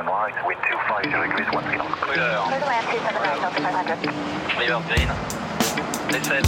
one 0.00 0.32
right, 0.32 0.46
wind 0.46 0.60
250 0.66 1.28
degrees, 1.28 1.46
one 1.52 1.64
three 1.64 1.76
knots. 1.76 2.00
Couleur. 2.00 2.42
Clear 2.46 2.60
the 2.60 2.66
land 2.66 2.86
279 2.88 3.40
Delta 3.40 3.60
500. 3.60 4.20
River 4.58 4.80
green. 4.88 5.10
Descend. 6.10 6.46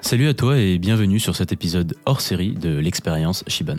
Salut 0.00 0.28
à 0.28 0.34
toi 0.34 0.58
et 0.58 0.78
bienvenue 0.78 1.18
sur 1.20 1.36
cet 1.36 1.52
épisode 1.52 1.96
hors 2.04 2.20
série 2.20 2.52
de 2.52 2.78
l'expérience 2.78 3.44
Shiban. 3.46 3.78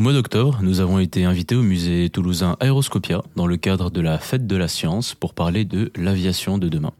Au 0.00 0.02
mois 0.02 0.14
d'octobre, 0.14 0.60
nous 0.62 0.80
avons 0.80 0.98
été 0.98 1.26
invités 1.26 1.54
au 1.54 1.62
musée 1.62 2.08
toulousain 2.08 2.56
Aéroscopia 2.58 3.20
dans 3.36 3.46
le 3.46 3.58
cadre 3.58 3.90
de 3.90 4.00
la 4.00 4.16
Fête 4.16 4.46
de 4.46 4.56
la 4.56 4.66
Science 4.66 5.14
pour 5.14 5.34
parler 5.34 5.66
de 5.66 5.92
l'aviation 5.94 6.56
de 6.56 6.70
demain. 6.70 6.94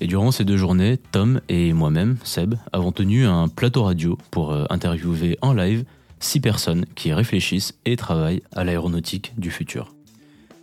Et 0.00 0.06
durant 0.06 0.30
ces 0.30 0.44
deux 0.44 0.56
journées, 0.56 0.96
Tom 1.10 1.40
et 1.48 1.72
moi-même, 1.72 2.18
Seb, 2.22 2.54
avons 2.72 2.92
tenu 2.92 3.26
un 3.26 3.48
plateau 3.48 3.82
radio 3.82 4.16
pour 4.30 4.52
euh, 4.52 4.64
interviewer 4.70 5.36
en 5.42 5.54
live 5.54 5.84
six 6.20 6.38
personnes 6.38 6.86
qui 6.94 7.12
réfléchissent 7.12 7.74
et 7.84 7.96
travaillent 7.96 8.44
à 8.54 8.62
l'aéronautique 8.62 9.32
du 9.36 9.50
futur. 9.50 9.92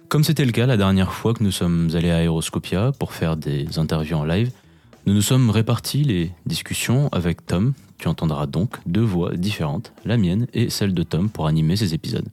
Comme 0.08 0.24
c'était 0.24 0.46
le 0.46 0.54
cas 0.54 0.68
la 0.68 0.78
dernière 0.78 1.12
fois 1.12 1.34
que 1.34 1.44
nous 1.44 1.52
sommes 1.52 1.90
allés 1.96 2.12
à 2.12 2.20
Aéroscopia 2.20 2.94
pour 2.98 3.12
faire 3.12 3.36
des 3.36 3.78
interviews 3.78 4.16
en 4.16 4.24
live, 4.24 4.54
nous 5.06 5.14
nous 5.14 5.22
sommes 5.22 5.50
répartis 5.50 6.06
les 6.06 6.32
discussions 6.46 7.10
avec 7.12 7.46
Tom. 7.46 7.74
Tu 8.04 8.10
entendras 8.10 8.48
donc 8.48 8.80
deux 8.86 9.00
voix 9.00 9.34
différentes, 9.34 9.94
la 10.04 10.18
mienne 10.18 10.48
et 10.54 10.70
celle 10.70 10.94
de 10.94 11.04
Tom, 11.04 11.30
pour 11.30 11.48
animer 11.48 11.78
ces 11.78 11.94
épisodes. 11.94 12.28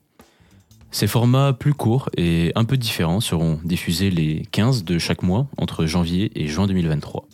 Ces 0.91 1.07
formats 1.07 1.53
plus 1.53 1.75
courts 1.75 2.11
et 2.17 2.51
un 2.57 2.65
peu 2.65 2.77
différents 2.77 3.21
seront 3.21 3.61
diffusés 3.63 4.11
les 4.11 4.43
15 4.51 4.83
de 4.83 4.99
chaque 4.99 5.23
mois 5.23 5.47
entre 5.59 5.87
janvier 5.87 6.33
et 6.35 6.49
juin 6.49 6.67
2023. 6.67 7.25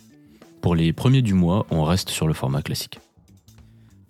Pour 0.61 0.75
les 0.75 0.93
premiers 0.93 1.23
du 1.23 1.33
mois, 1.33 1.65
on 1.71 1.83
reste 1.83 2.11
sur 2.11 2.27
le 2.27 2.35
format 2.35 2.61
classique. 2.61 2.99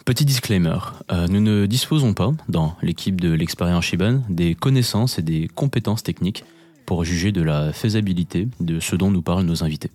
Petit 0.04 0.26
disclaimer, 0.26 0.78
euh, 1.10 1.28
nous 1.30 1.40
ne 1.40 1.66
disposons 1.66 2.14
pas, 2.14 2.34
dans 2.50 2.76
l'équipe 2.82 3.22
de 3.22 3.32
l'expérience 3.32 3.86
Shiban, 3.86 4.24
des 4.28 4.56
connaissances 4.56 5.20
et 5.20 5.22
des 5.22 5.48
compétences 5.48 6.04
techniques 6.04 6.44
pour 6.86 7.06
juger 7.06 7.32
de 7.32 7.44
la 7.44 7.72
faisabilité 7.72 8.50
de 8.60 8.82
ce 8.82 8.98
dont 8.98 9.10
nous 9.10 9.22
parlent 9.22 9.46
nos 9.46 9.64
invités. 9.64 9.92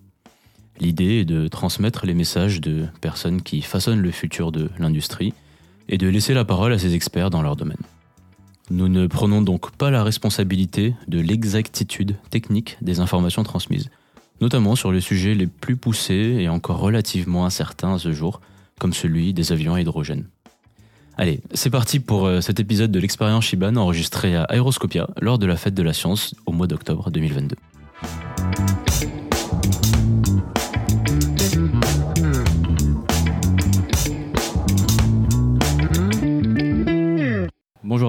L'idée 0.83 1.21
est 1.21 1.25
de 1.25 1.47
transmettre 1.47 2.07
les 2.07 2.13
messages 2.13 2.61
de 2.61 2.89
personnes 3.01 3.41
qui 3.41 3.63
façonnent 3.63 4.01
le 4.01 4.11
futur 4.11 4.51
de 4.51 4.69
l'industrie 4.81 5.33
et 5.89 5.97
de 5.97 6.09
laisser 6.09 6.35
la 6.35 6.45
parole 6.45 6.73
à 6.73 6.79
ces 6.79 6.95
experts 6.95 7.31
dans 7.31 7.41
leur 7.41 7.55
domaine. 7.55 7.79
Nous 8.69 8.89
ne 8.89 9.07
prenons 9.07 9.43
donc 9.43 9.71
pas 9.77 9.93
la 9.93 10.03
responsabilité 10.03 10.97
de 11.07 11.21
l'exactitude 11.21 12.17
technique 12.31 12.79
des 12.83 12.99
informations 12.99 13.45
transmises, 13.45 13.91
notamment 14.41 14.75
sur 14.75 14.91
les 14.91 15.01
sujets 15.01 15.35
les 15.35 15.47
plus 15.47 15.77
poussés 15.77 16.39
et 16.41 16.49
encore 16.49 16.81
relativement 16.81 17.47
incertains 17.47 17.95
à 17.95 17.99
ce 18.01 18.11
jour, 18.11 18.41
comme 18.81 18.93
celui 18.93 19.35
des 19.35 19.53
avions 19.53 19.75
à 19.75 19.81
hydrogène. 19.81 20.27
Allez, 21.17 21.43
c'est 21.55 21.71
parti 21.71 22.01
pour 22.01 22.27
euh, 22.27 22.41
cet 22.41 22.59
épisode 22.59 22.91
de 22.91 22.99
l'expérience 22.99 23.45
Shiban 23.45 23.77
enregistré 23.77 24.35
à 24.35 24.43
Aéroscopia 24.45 25.09
lors 25.21 25.39
de 25.39 25.47
la 25.47 25.57
fête 25.57 25.75
de 25.75 25.83
la 25.85 25.93
science 25.93 26.35
au 26.45 26.51
mois 26.51 26.67
d'octobre 26.67 27.13
2022. 27.13 27.55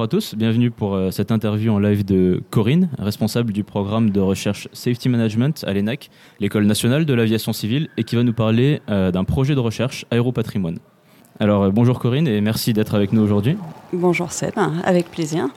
À 0.03 0.07
tous, 0.07 0.35
bienvenue 0.35 0.69
pour 0.69 0.95
euh, 0.95 1.11
cette 1.11 1.31
interview 1.31 1.71
en 1.71 1.79
live 1.79 2.03
de 2.03 2.43
Corinne, 2.49 2.89
responsable 2.99 3.53
du 3.53 3.63
programme 3.63 4.09
de 4.09 4.19
recherche 4.19 4.67
Safety 4.73 5.07
Management 5.07 5.63
à 5.65 5.71
l'ENAC, 5.71 6.09
l'école 6.41 6.65
nationale 6.65 7.05
de 7.05 7.13
l'aviation 7.13 7.53
civile, 7.53 7.87
et 7.95 8.03
qui 8.03 8.17
va 8.17 8.23
nous 8.23 8.33
parler 8.33 8.81
euh, 8.89 9.11
d'un 9.11 9.23
projet 9.23 9.55
de 9.55 9.61
recherche 9.61 10.05
aéropatrimoine. 10.11 10.79
Alors 11.39 11.63
euh, 11.63 11.69
bonjour 11.69 12.00
Corinne 12.00 12.28
et 12.28 12.41
merci 12.41 12.73
d'être 12.73 12.95
avec 12.95 13.13
nous 13.13 13.22
aujourd'hui. 13.22 13.55
Bonjour 13.94 14.33
Seb, 14.33 14.51
avec 14.83 15.09
plaisir. 15.09 15.47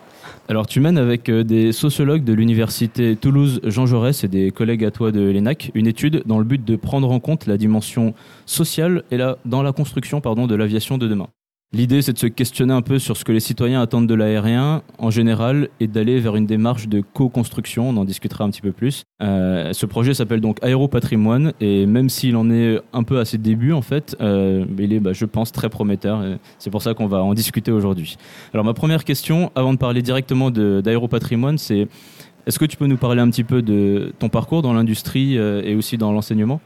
Alors 0.48 0.68
tu 0.68 0.78
mènes 0.78 0.98
avec 0.98 1.28
des 1.28 1.72
sociologues 1.72 2.22
de 2.22 2.32
l'université 2.32 3.16
Toulouse 3.16 3.60
Jean 3.64 3.86
Jaurès 3.86 4.22
et 4.22 4.28
des 4.28 4.52
collègues 4.52 4.84
à 4.84 4.92
toi 4.92 5.10
de 5.10 5.28
l'ENAC 5.28 5.72
une 5.74 5.88
étude 5.88 6.22
dans 6.24 6.38
le 6.38 6.44
but 6.44 6.64
de 6.64 6.76
prendre 6.76 7.10
en 7.10 7.18
compte 7.18 7.46
la 7.46 7.56
dimension 7.56 8.14
sociale 8.44 9.02
et 9.10 9.16
la, 9.16 9.38
dans 9.44 9.64
la 9.64 9.72
construction 9.72 10.20
pardon, 10.20 10.46
de 10.46 10.54
l'aviation 10.54 10.98
de 10.98 11.08
demain. 11.08 11.26
L'idée, 11.72 12.00
c'est 12.00 12.12
de 12.12 12.18
se 12.18 12.28
questionner 12.28 12.72
un 12.72 12.80
peu 12.80 12.98
sur 13.00 13.16
ce 13.16 13.24
que 13.24 13.32
les 13.32 13.40
citoyens 13.40 13.82
attendent 13.82 14.06
de 14.06 14.14
l'aérien 14.14 14.82
en 14.98 15.10
général 15.10 15.68
et 15.80 15.88
d'aller 15.88 16.20
vers 16.20 16.36
une 16.36 16.46
démarche 16.46 16.86
de 16.86 17.02
co-construction. 17.12 17.88
On 17.88 17.96
en 17.96 18.04
discutera 18.04 18.44
un 18.44 18.50
petit 18.50 18.62
peu 18.62 18.70
plus. 18.70 19.02
Euh, 19.20 19.72
ce 19.72 19.84
projet 19.84 20.14
s'appelle 20.14 20.40
donc 20.40 20.62
Aéropatrimoine 20.62 21.52
et 21.60 21.84
même 21.84 22.08
s'il 22.08 22.36
en 22.36 22.50
est 22.50 22.80
un 22.92 23.02
peu 23.02 23.18
à 23.18 23.24
ses 23.24 23.38
débuts, 23.38 23.72
en 23.72 23.82
fait, 23.82 24.16
euh, 24.20 24.64
il 24.78 24.92
est, 24.92 25.00
bah, 25.00 25.12
je 25.12 25.24
pense, 25.24 25.50
très 25.50 25.68
prometteur. 25.68 26.24
Et 26.24 26.38
C'est 26.58 26.70
pour 26.70 26.82
ça 26.82 26.94
qu'on 26.94 27.08
va 27.08 27.22
en 27.22 27.34
discuter 27.34 27.72
aujourd'hui. 27.72 28.16
Alors, 28.54 28.64
ma 28.64 28.72
première 28.72 29.04
question, 29.04 29.50
avant 29.56 29.72
de 29.72 29.78
parler 29.78 30.02
directement 30.02 30.52
d'Aéropatrimoine, 30.52 31.58
c'est 31.58 31.88
est-ce 32.46 32.60
que 32.60 32.64
tu 32.64 32.76
peux 32.76 32.86
nous 32.86 32.96
parler 32.96 33.20
un 33.20 33.28
petit 33.28 33.44
peu 33.44 33.60
de 33.60 34.12
ton 34.20 34.28
parcours 34.28 34.62
dans 34.62 34.72
l'industrie 34.72 35.36
euh, 35.36 35.62
et 35.64 35.74
aussi 35.74 35.98
dans 35.98 36.12
l'enseignement? 36.12 36.60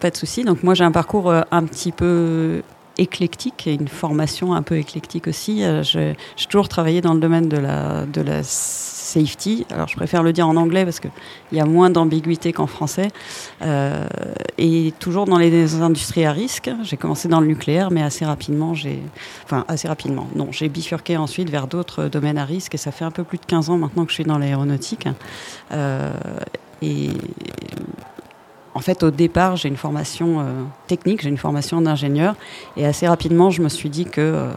Pas 0.00 0.10
de 0.10 0.16
souci. 0.16 0.44
Donc 0.44 0.62
moi 0.62 0.74
j'ai 0.74 0.84
un 0.84 0.92
parcours 0.92 1.32
un 1.32 1.64
petit 1.64 1.92
peu 1.92 2.62
éclectique 2.98 3.66
et 3.66 3.74
une 3.74 3.88
formation 3.88 4.54
un 4.54 4.62
peu 4.62 4.76
éclectique 4.76 5.26
aussi. 5.26 5.64
Euh, 5.64 5.82
J'ai 5.82 6.16
toujours 6.48 6.68
travaillé 6.68 7.00
dans 7.00 7.14
le 7.14 7.20
domaine 7.20 7.48
de 7.48 7.56
la, 7.56 8.06
de 8.06 8.20
la 8.20 8.42
safety. 8.42 9.66
Alors 9.70 9.88
je 9.88 9.96
préfère 9.96 10.22
le 10.22 10.32
dire 10.32 10.48
en 10.48 10.56
anglais 10.56 10.84
parce 10.84 11.00
qu'il 11.00 11.10
y 11.52 11.60
a 11.60 11.64
moins 11.64 11.90
d'ambiguïté 11.90 12.52
qu'en 12.52 12.66
français. 12.66 13.08
Euh, 13.62 14.06
et 14.58 14.92
toujours 14.98 15.26
dans 15.26 15.38
les 15.38 15.74
industries 15.80 16.24
à 16.24 16.32
risque. 16.32 16.70
J'ai 16.82 16.96
commencé 16.96 17.28
dans 17.28 17.40
le 17.40 17.46
nucléaire, 17.46 17.90
mais 17.90 18.02
assez 18.02 18.24
rapidement, 18.24 18.74
j'ai... 18.74 19.02
Enfin, 19.44 19.64
assez 19.68 19.88
rapidement. 19.88 20.28
Non, 20.34 20.48
j'ai 20.50 20.68
bifurqué 20.68 21.16
ensuite 21.16 21.50
vers 21.50 21.66
d'autres 21.66 22.06
domaines 22.06 22.38
à 22.38 22.44
risque. 22.44 22.74
Et 22.74 22.78
ça 22.78 22.92
fait 22.92 23.04
un 23.04 23.10
peu 23.10 23.24
plus 23.24 23.38
de 23.38 23.46
15 23.46 23.70
ans 23.70 23.78
maintenant 23.78 24.04
que 24.04 24.10
je 24.10 24.14
suis 24.14 24.24
dans 24.24 24.38
l'aéronautique. 24.38 25.06
Euh, 25.72 26.12
et 26.82 27.10
fait, 28.84 29.02
au 29.02 29.10
départ, 29.10 29.56
j'ai 29.56 29.68
une 29.68 29.76
formation 29.76 30.40
euh, 30.40 30.44
technique, 30.86 31.22
j'ai 31.22 31.30
une 31.30 31.38
formation 31.38 31.80
d'ingénieur, 31.80 32.36
et 32.76 32.86
assez 32.86 33.08
rapidement, 33.08 33.50
je 33.50 33.62
me 33.62 33.68
suis 33.68 33.88
dit 33.88 34.04
que 34.04 34.20
euh, 34.20 34.52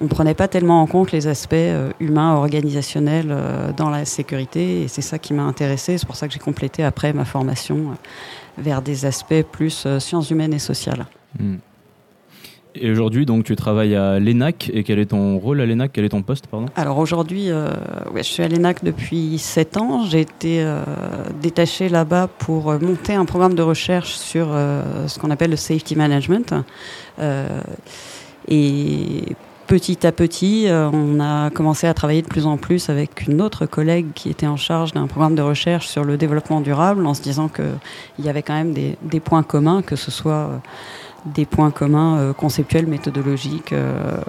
on 0.00 0.06
prenait 0.06 0.34
pas 0.34 0.48
tellement 0.48 0.80
en 0.80 0.86
compte 0.86 1.12
les 1.12 1.26
aspects 1.26 1.54
euh, 1.54 1.90
humains, 2.00 2.34
organisationnels 2.34 3.28
euh, 3.30 3.72
dans 3.72 3.90
la 3.90 4.04
sécurité, 4.04 4.82
et 4.82 4.88
c'est 4.88 5.02
ça 5.02 5.18
qui 5.18 5.34
m'a 5.34 5.42
intéressé. 5.42 5.98
C'est 5.98 6.06
pour 6.06 6.16
ça 6.16 6.28
que 6.28 6.34
j'ai 6.34 6.40
complété 6.40 6.84
après 6.84 7.12
ma 7.12 7.24
formation 7.24 7.96
vers 8.58 8.80
des 8.80 9.04
aspects 9.06 9.42
plus 9.50 9.86
sciences 9.98 10.30
humaines 10.30 10.54
et 10.54 10.58
sociales. 10.58 11.06
Hmm. 11.38 11.56
Et 12.74 12.90
aujourd'hui, 12.90 13.26
donc, 13.26 13.44
tu 13.44 13.54
travailles 13.56 13.94
à 13.94 14.18
l'ENAC. 14.18 14.70
Et 14.72 14.82
quel 14.82 14.98
est 14.98 15.06
ton 15.06 15.38
rôle 15.38 15.60
à 15.60 15.66
l'ENAC? 15.66 15.92
Quel 15.92 16.04
est 16.04 16.10
ton 16.10 16.22
poste, 16.22 16.46
pardon? 16.46 16.66
Alors 16.76 16.98
aujourd'hui, 16.98 17.50
euh, 17.50 17.68
je 18.16 18.22
suis 18.22 18.42
à 18.42 18.48
l'ENAC 18.48 18.82
depuis 18.82 19.38
7 19.38 19.76
ans. 19.76 20.04
J'ai 20.06 20.20
été 20.20 20.62
euh, 20.62 20.82
détachée 21.40 21.88
là-bas 21.88 22.28
pour 22.38 22.70
euh, 22.70 22.78
monter 22.78 23.14
un 23.14 23.24
programme 23.24 23.54
de 23.54 23.62
recherche 23.62 24.14
sur 24.14 24.48
euh, 24.50 25.06
ce 25.06 25.18
qu'on 25.18 25.30
appelle 25.30 25.50
le 25.50 25.56
safety 25.56 25.96
management. 25.96 26.54
Et 28.48 29.24
petit 29.68 30.06
à 30.06 30.12
petit, 30.12 30.66
on 30.68 31.20
a 31.20 31.50
commencé 31.50 31.86
à 31.86 31.94
travailler 31.94 32.22
de 32.22 32.26
plus 32.26 32.46
en 32.46 32.56
plus 32.56 32.88
avec 32.88 33.28
une 33.28 33.40
autre 33.40 33.66
collègue 33.66 34.06
qui 34.14 34.28
était 34.28 34.48
en 34.48 34.56
charge 34.56 34.92
d'un 34.92 35.06
programme 35.06 35.36
de 35.36 35.42
recherche 35.42 35.86
sur 35.86 36.02
le 36.04 36.16
développement 36.16 36.60
durable, 36.60 37.06
en 37.06 37.14
se 37.14 37.22
disant 37.22 37.48
qu'il 37.48 38.24
y 38.24 38.28
avait 38.28 38.42
quand 38.42 38.54
même 38.54 38.72
des, 38.72 38.96
des 39.02 39.20
points 39.20 39.44
communs, 39.44 39.82
que 39.82 39.94
ce 39.94 40.10
soit 40.10 40.60
des 41.26 41.46
points 41.46 41.70
communs 41.70 42.18
euh, 42.18 42.32
conceptuels, 42.32 42.86
méthodologiques 42.86 43.72
euh, 43.72 44.20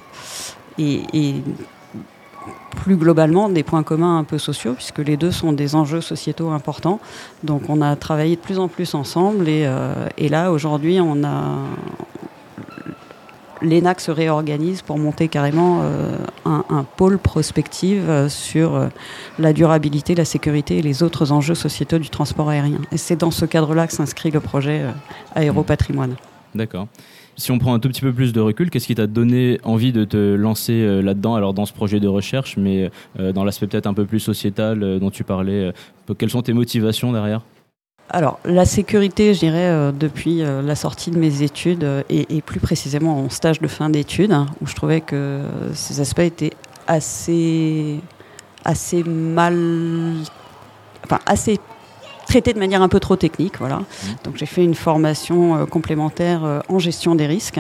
et, 0.78 1.36
plus 2.76 2.98
globalement 2.98 3.50
des 3.50 3.64
points 3.64 3.84
communs 3.84 4.18
un 4.18 4.24
peu 4.24 4.38
sociaux, 4.38 4.74
puisque 4.74 4.98
les 4.98 5.16
deux 5.16 5.32
sont 5.32 5.54
des 5.54 5.76
enjeux 5.76 6.02
sociétaux 6.02 6.50
importants. 6.50 7.00
Donc 7.44 7.70
on 7.70 7.82
a 7.82 7.96
travaillé 7.96 8.36
de 8.36 8.42
plus 8.42 8.60
en 8.60 8.68
plus 8.68 8.96
ensemble 8.96 9.48
et, 9.48 9.64
euh, 9.66 9.94
là 10.18 10.52
aujourd'hui 10.52 11.00
on 11.00 11.24
a 11.24 11.60
l'ENAC 13.62 14.02
se 14.02 14.12
réorganise 14.12 14.82
pour 14.82 14.98
monter 14.98 15.30
carrément 15.30 15.84
un, 16.44 16.86
pôle 16.98 17.18
prospective 17.18 18.28
sur 18.28 18.90
la 19.40 19.54
durabilité, 19.54 20.16
la 20.16 20.26
sécurité 20.26 20.80
et 20.80 20.82
les 20.82 21.02
autres 21.02 21.32
enjeux 21.32 21.56
sociétaux 21.56 22.00
du 22.00 22.10
transport 22.10 22.50
aérien. 22.50 22.80
Et 22.92 22.98
c'est 22.98 23.16
dans 23.16 23.32
ce 23.32 23.46
cadre-là 23.46 23.88
que 23.88 23.94
s'inscrit 23.94 24.32
le 24.32 24.42
projet 24.42 24.82
Aéropatrimoine. 25.34 26.18
D'accord. 26.56 26.88
Si 27.36 27.52
on 27.52 27.58
prend 27.58 27.74
un 27.74 27.80
tout 27.80 27.90
petit 27.90 28.02
peu 28.02 28.14
plus 28.14 28.32
de 28.32 28.40
recul, 28.40 28.70
qu'est-ce 28.70 28.86
qui 28.86 28.96
t'a 28.96 29.08
donné 29.08 29.60
envie 29.64 29.92
de 29.92 30.06
te 30.06 30.36
lancer 30.36 30.74
euh, 30.74 31.02
là-dedans, 31.02 31.36
alors 31.36 31.54
dans 31.54 31.66
ce 31.66 31.74
projet 31.74 32.00
de 32.00 32.08
recherche, 32.08 32.58
mais 32.58 32.92
euh, 33.20 33.32
dans 33.32 33.44
l'aspect 33.44 33.66
peut-être 33.66 33.88
un 33.88 33.94
peu 33.94 34.06
plus 34.06 34.20
sociétal 34.20 34.84
euh, 34.84 35.00
dont 35.00 35.10
tu 35.10 35.24
parlais 35.24 35.74
Quelles 36.18 36.30
sont 36.30 36.44
tes 36.44 36.54
motivations 36.54 37.12
derrière? 37.12 37.42
Alors, 38.10 38.40
la 38.46 38.66
sécurité, 38.66 39.34
je 39.34 39.40
dirais, 39.40 39.92
depuis 39.98 40.40
la 40.40 40.76
sortie 40.76 41.10
de 41.10 41.18
mes 41.18 41.42
études, 41.42 41.88
et, 42.10 42.42
plus 42.42 42.60
précisément 42.60 43.18
en 43.18 43.30
stage 43.30 43.60
de 43.60 43.68
fin 43.68 43.90
d'études, 43.90 44.34
hein, 44.34 44.46
où 44.62 44.68
je 44.68 44.76
trouvais 44.76 45.02
que 45.02 45.40
ces 45.74 46.02
aspects 46.02 46.20
étaient 46.20 46.54
assez, 46.86 48.00
assez 48.66 49.04
mal 49.04 49.56
enfin 51.06 51.20
assez 51.26 51.60
traité 52.34 52.52
de 52.52 52.58
manière 52.58 52.82
un 52.82 52.90
peu 52.90 53.00
trop 53.00 53.16
technique. 53.16 53.60
Voilà. 53.60 53.82
Donc 54.24 54.38
j'ai 54.38 54.48
fait 54.48 54.64
une 54.64 54.74
formation 54.74 55.56
euh, 55.56 55.66
complémentaire 55.68 56.44
euh, 56.44 56.62
en 56.68 56.80
gestion 56.80 57.14
des 57.14 57.28
risques. 57.28 57.60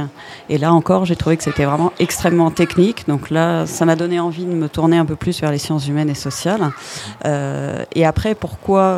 Et 0.49 0.57
là 0.57 0.73
encore, 0.73 1.05
j'ai 1.05 1.15
trouvé 1.15 1.37
que 1.37 1.43
c'était 1.43 1.65
vraiment 1.65 1.93
extrêmement 1.99 2.49
technique. 2.49 3.07
Donc 3.07 3.29
là, 3.29 3.67
ça 3.67 3.85
m'a 3.85 3.95
donné 3.95 4.19
envie 4.19 4.45
de 4.45 4.55
me 4.55 4.67
tourner 4.67 4.97
un 4.97 5.05
peu 5.05 5.15
plus 5.15 5.39
vers 5.41 5.51
les 5.51 5.59
sciences 5.59 5.87
humaines 5.87 6.09
et 6.09 6.15
sociales. 6.15 6.71
Euh, 7.25 7.83
et 7.93 8.03
après, 8.03 8.33
pourquoi, 8.33 8.97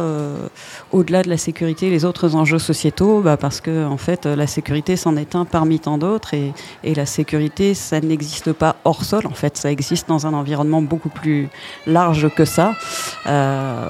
au-delà 0.94 1.24
de 1.24 1.30
la 1.30 1.38
sécurité, 1.38 1.90
les 1.90 2.06
autres 2.06 2.36
enjeux 2.36 2.60
sociétaux? 2.60 3.20
Bah 3.20 3.36
Parce 3.36 3.60
que 3.60 3.86
en 3.86 3.98
fait, 3.98 4.26
la 4.26 4.48
sécurité 4.48 4.96
c'en 4.96 5.18
est 5.18 5.36
un 5.36 5.44
parmi 5.44 5.80
tant 5.80 5.98
d'autres. 5.98 6.34
Et, 6.34 6.54
et 6.86 6.96
la 6.96 7.06
sécurité, 7.06 7.74
ça 7.74 8.00
n'existe 8.00 8.54
pas 8.54 8.78
hors 8.86 9.04
sol. 9.04 9.28
En 9.28 9.34
fait, 9.34 9.58
ça 9.58 9.70
existe 9.70 10.08
dans 10.08 10.26
un 10.26 10.34
environnement 10.34 10.82
beaucoup 10.82 11.10
plus 11.10 11.50
large 11.86 12.30
que 12.34 12.46
ça. 12.46 12.76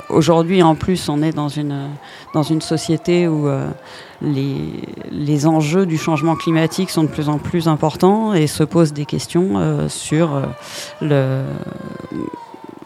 Aujourd'hui, 0.09 0.63
en 0.63 0.73
plus, 0.73 1.09
on 1.09 1.21
est 1.21 1.35
dans 1.35 1.49
une 1.49 1.74
dans 2.35 2.43
une 2.43 2.61
société 2.61 3.27
où 3.27 3.47
euh, 3.47 3.69
les, 4.21 4.57
les, 5.09 5.47
enjeux 5.47 5.85
du 5.85 5.97
changement 5.97 6.35
climatique 6.35 6.89
sont 6.89 7.03
de 7.03 7.09
plus 7.09 7.29
en 7.29 7.37
plus 7.37 7.67
importants 7.67 8.33
et 8.33 8.47
se 8.47 8.63
posent 8.63 8.93
des 8.93 9.05
questions 9.05 9.51
euh, 9.55 9.87
sur 9.87 10.35
euh, 10.35 10.43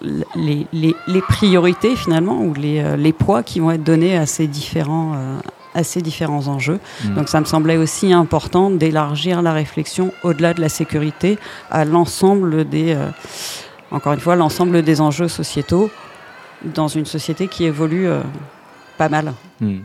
le, 0.01 0.17
les, 0.35 0.67
les, 1.07 1.21
priorités 1.21 1.95
finalement 1.95 2.41
ou 2.41 2.53
les, 2.53 2.95
les, 2.95 3.11
poids 3.11 3.41
qui 3.41 3.59
vont 3.59 3.71
être 3.71 3.83
donnés 3.83 4.15
à 4.15 4.25
ces 4.25 4.47
différents, 4.47 5.13
à 5.73 5.83
ces 5.83 6.01
différents 6.01 6.47
enjeux. 6.47 6.79
Mmh. 7.03 7.15
Donc 7.15 7.27
ça 7.27 7.41
me 7.41 7.45
semblait 7.45 7.75
aussi 7.75 8.13
important 8.13 8.69
d'élargir 8.69 9.41
la 9.41 9.51
réflexion 9.51 10.13
au-delà 10.23 10.53
de 10.53 10.61
la 10.61 10.69
sécurité 10.69 11.37
à 11.69 11.83
l'ensemble 11.83 12.69
des, 12.69 12.95
encore 13.91 14.13
une 14.13 14.21
fois, 14.21 14.35
l'ensemble 14.35 14.83
des 14.83 15.01
enjeux 15.01 15.27
sociétaux 15.27 15.89
dans 16.63 16.87
une 16.87 17.05
société 17.05 17.47
qui 17.47 17.65
évolue 17.65 18.07
pas 18.99 19.09
mal. 19.09 19.33
Hmm. 19.61 19.79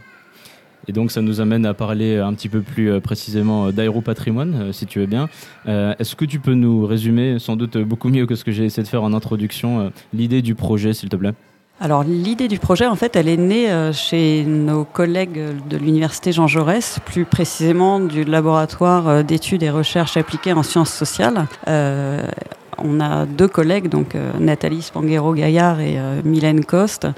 Et 0.89 0.93
donc 0.93 1.11
ça 1.11 1.23
nous 1.23 1.41
amène 1.41 1.65
à 1.65 1.73
parler 1.73 2.19
un 2.19 2.35
petit 2.35 2.49
peu 2.49 2.61
plus 2.61 2.91
euh, 2.91 3.01
précisément 3.01 3.71
d'aéropatrimoine, 3.71 4.55
euh, 4.55 4.73
si 4.73 4.85
tu 4.87 4.99
veux 4.99 5.07
bien. 5.07 5.31
Euh, 5.67 5.95
est-ce 5.99 6.15
que 6.15 6.27
tu 6.27 6.41
peux 6.41 6.55
nous 6.55 6.85
résumer, 6.85 7.39
sans 7.39 7.57
doute 7.57 7.79
beaucoup 7.79 8.11
mieux 8.11 8.27
que 8.27 8.35
ce 8.35 8.45
que 8.45 8.53
j'ai 8.53 8.65
essayé 8.65 8.83
de 8.83 8.89
faire 8.89 9.03
en 9.03 9.15
introduction, 9.15 9.93
l'idée 10.13 10.43
du 10.43 10.55
projet, 10.55 10.93
s'il 10.93 11.09
te 11.09 11.17
plaît? 11.17 11.33
Alors 11.81 12.05
l'idée 12.05 12.49
du 12.49 12.59
projet, 12.59 12.87
en 12.87 12.97
fait, 12.97 13.17
elle 13.17 13.29
est 13.29 13.37
née 13.37 13.69
chez 13.93 14.45
nos 14.45 14.85
collègues 14.85 15.41
de 15.69 15.77
l'université 15.77 16.33
Jean 16.33 16.47
Jaurès, 16.47 16.99
plus 17.05 17.25
précisément 17.25 17.99
du 18.01 18.25
laboratoire 18.25 19.25
d'études 19.25 19.63
et 19.63 19.71
recherches 19.71 20.17
appliquées 20.17 20.53
en 20.53 20.63
sciences 20.63 20.93
sociales. 20.93 21.47
on 21.67 23.01
a 23.01 23.27
deux 23.27 23.49
collègues, 23.49 23.89
donc 23.89 24.15
Nathalie 24.39 24.83
Spanghero-Gaillard 24.83 25.81
et 25.81 25.99
Mylène 26.25 26.65
Coste, 26.65 27.09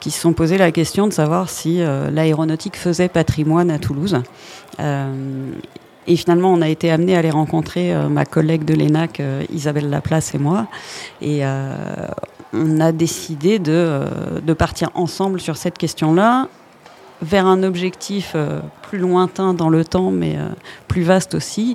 qui 0.00 0.10
se 0.10 0.20
sont 0.20 0.32
posé 0.32 0.58
la 0.58 0.72
question 0.72 1.06
de 1.06 1.12
savoir 1.12 1.48
si 1.48 1.82
euh, 1.82 2.10
l'aéronautique 2.10 2.76
faisait 2.76 3.08
patrimoine 3.08 3.70
à 3.70 3.78
Toulouse. 3.78 4.20
Euh, 4.80 5.52
et 6.06 6.16
finalement, 6.16 6.52
on 6.52 6.62
a 6.62 6.68
été 6.68 6.90
amené 6.90 7.14
à 7.14 7.18
aller 7.18 7.30
rencontrer 7.30 7.94
euh, 7.94 8.08
ma 8.08 8.24
collègue 8.24 8.64
de 8.64 8.74
l'ENAC, 8.74 9.22
Isabelle 9.52 9.90
Laplace 9.90 10.34
et 10.34 10.38
moi. 10.38 10.66
Et 11.20 11.42
on 12.52 12.80
a 12.80 12.90
décidé 12.90 13.58
de, 13.58 14.00
de 14.42 14.52
partir 14.54 14.90
ensemble 14.94 15.40
sur 15.40 15.56
cette 15.56 15.78
question-là 15.78 16.48
vers 17.22 17.46
un 17.46 17.62
objectif 17.62 18.32
euh, 18.34 18.60
plus 18.82 18.98
lointain 18.98 19.54
dans 19.54 19.68
le 19.68 19.84
temps, 19.84 20.10
mais 20.10 20.36
euh, 20.36 20.48
plus 20.88 21.02
vaste 21.02 21.34
aussi, 21.34 21.74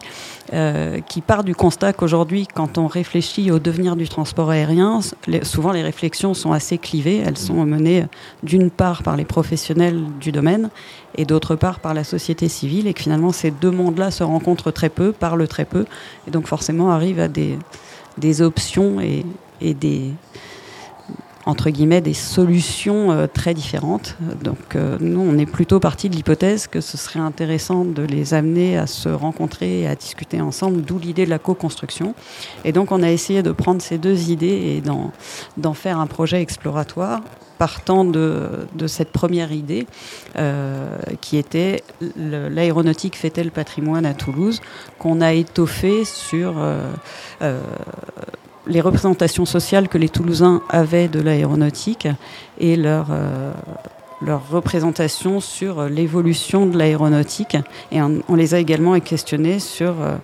euh, 0.54 1.00
qui 1.02 1.22
part 1.22 1.44
du 1.44 1.56
constat 1.56 1.94
qu'aujourd'hui, 1.94 2.48
quand 2.48 2.78
on 2.78 2.88
réfléchit 2.88 3.52
au 3.52 3.60
devenir 3.60 3.96
du 3.96 4.10
transport 4.10 4.50
aérien, 4.50 5.00
souvent 5.44 5.72
les 5.72 5.84
réflexions 5.84 6.34
sont 6.34 6.52
assez 6.52 6.78
clivées. 6.78 7.22
Elles 7.26 7.38
sont 7.38 7.66
menées 7.66 8.06
d'une 8.44 8.70
part 8.70 9.04
par 9.04 9.16
les 9.16 9.26
professionnels 9.26 10.04
du 10.20 10.32
domaine 10.32 10.70
et 11.18 11.26
d'autre 11.26 11.56
part 11.56 11.80
par 11.80 11.94
la 11.94 12.04
société 12.04 12.50
civile, 12.50 12.88
et 12.88 12.94
que 12.94 13.02
finalement 13.02 13.32
ces 13.32 13.52
deux 13.52 13.72
mondes-là 13.72 14.12
se 14.12 14.24
rencontrent 14.24 14.72
très 14.72 14.90
peu, 14.90 15.12
parlent 15.12 15.48
très 15.48 15.66
peu, 15.66 15.86
et 16.28 16.32
donc 16.32 16.48
forcément 16.48 16.92
arrivent 16.92 17.20
à 17.20 17.28
des, 17.28 17.58
des 18.18 18.42
options 18.42 19.00
et, 19.00 19.26
et 19.62 19.74
des 19.74 20.12
entre 21.46 21.70
guillemets 21.70 22.02
des 22.02 22.14
solutions 22.14 23.12
euh, 23.12 23.28
très 23.28 23.54
différentes. 23.54 24.18
Donc 24.44 24.76
euh, 24.76 24.98
nous, 25.00 25.22
on 25.22 25.38
est 25.38 25.46
plutôt 25.46 25.80
parti 25.80 26.10
de 26.10 26.16
l'hypothèse 26.16 26.68
que 26.68 26.82
ce 26.82 26.98
serait 26.98 27.20
intéressant 27.20 27.86
de 27.86 28.02
les 28.02 28.34
amener 28.34 28.78
à 28.78 28.88
se 28.88 29.10
rencontrer 29.10 29.82
et 29.82 29.88
à 29.88 29.96
discuter 29.96 30.42
ensemble, 30.42 30.82
d'où 30.82 30.98
l'idée 30.98 31.26
de 31.26 31.30
la 31.30 31.40
co-construction. 31.40 32.16
Et 32.64 32.72
donc 32.72 32.92
on 32.92 33.04
a 33.04 33.12
essayé 33.12 33.44
de 33.44 33.52
prendre 33.52 33.82
ces 33.82 33.98
deux 33.98 34.30
idées 34.30 34.48
et 34.78 34.84
d'en 35.58 35.74
faire 35.74 36.00
un 36.00 36.08
projet 36.08 36.42
exploratoire 36.42 37.22
partant 37.58 38.04
de, 38.04 38.68
cette 38.88 39.12
première 39.12 39.54
idée 39.54 39.88
euh, 40.36 40.98
qui 41.22 41.38
était 41.38 41.84
l'aéronautique 42.18 43.16
fait-elle 43.16 43.50
patrimoine 43.50 44.06
à 44.06 44.14
Toulouse, 44.14 44.60
qu'on 45.00 45.22
a 45.22 45.32
étoffé 45.32 46.04
sur 46.04 46.56
les 48.68 48.82
représentations 48.82 49.46
sociales 49.46 49.88
que 49.88 49.98
les 49.98 50.10
Toulousains 50.10 50.62
avaient 50.70 51.08
de 51.08 51.20
l'aéronautique 51.20 52.08
et 52.60 52.76
leur, 52.76 53.08
euh, 53.12 53.52
leur 54.22 54.50
représentation 54.50 55.40
sur 55.40 55.84
l'évolution 55.84 56.66
de 56.66 56.78
l'aéronautique. 56.78 57.58
Et 57.92 58.02
on, 58.02 58.36
les 58.36 58.54
a 58.54 58.60
également 58.60 59.00
questionnés 59.00 59.60
sur 59.60 60.02
euh, 60.02 60.16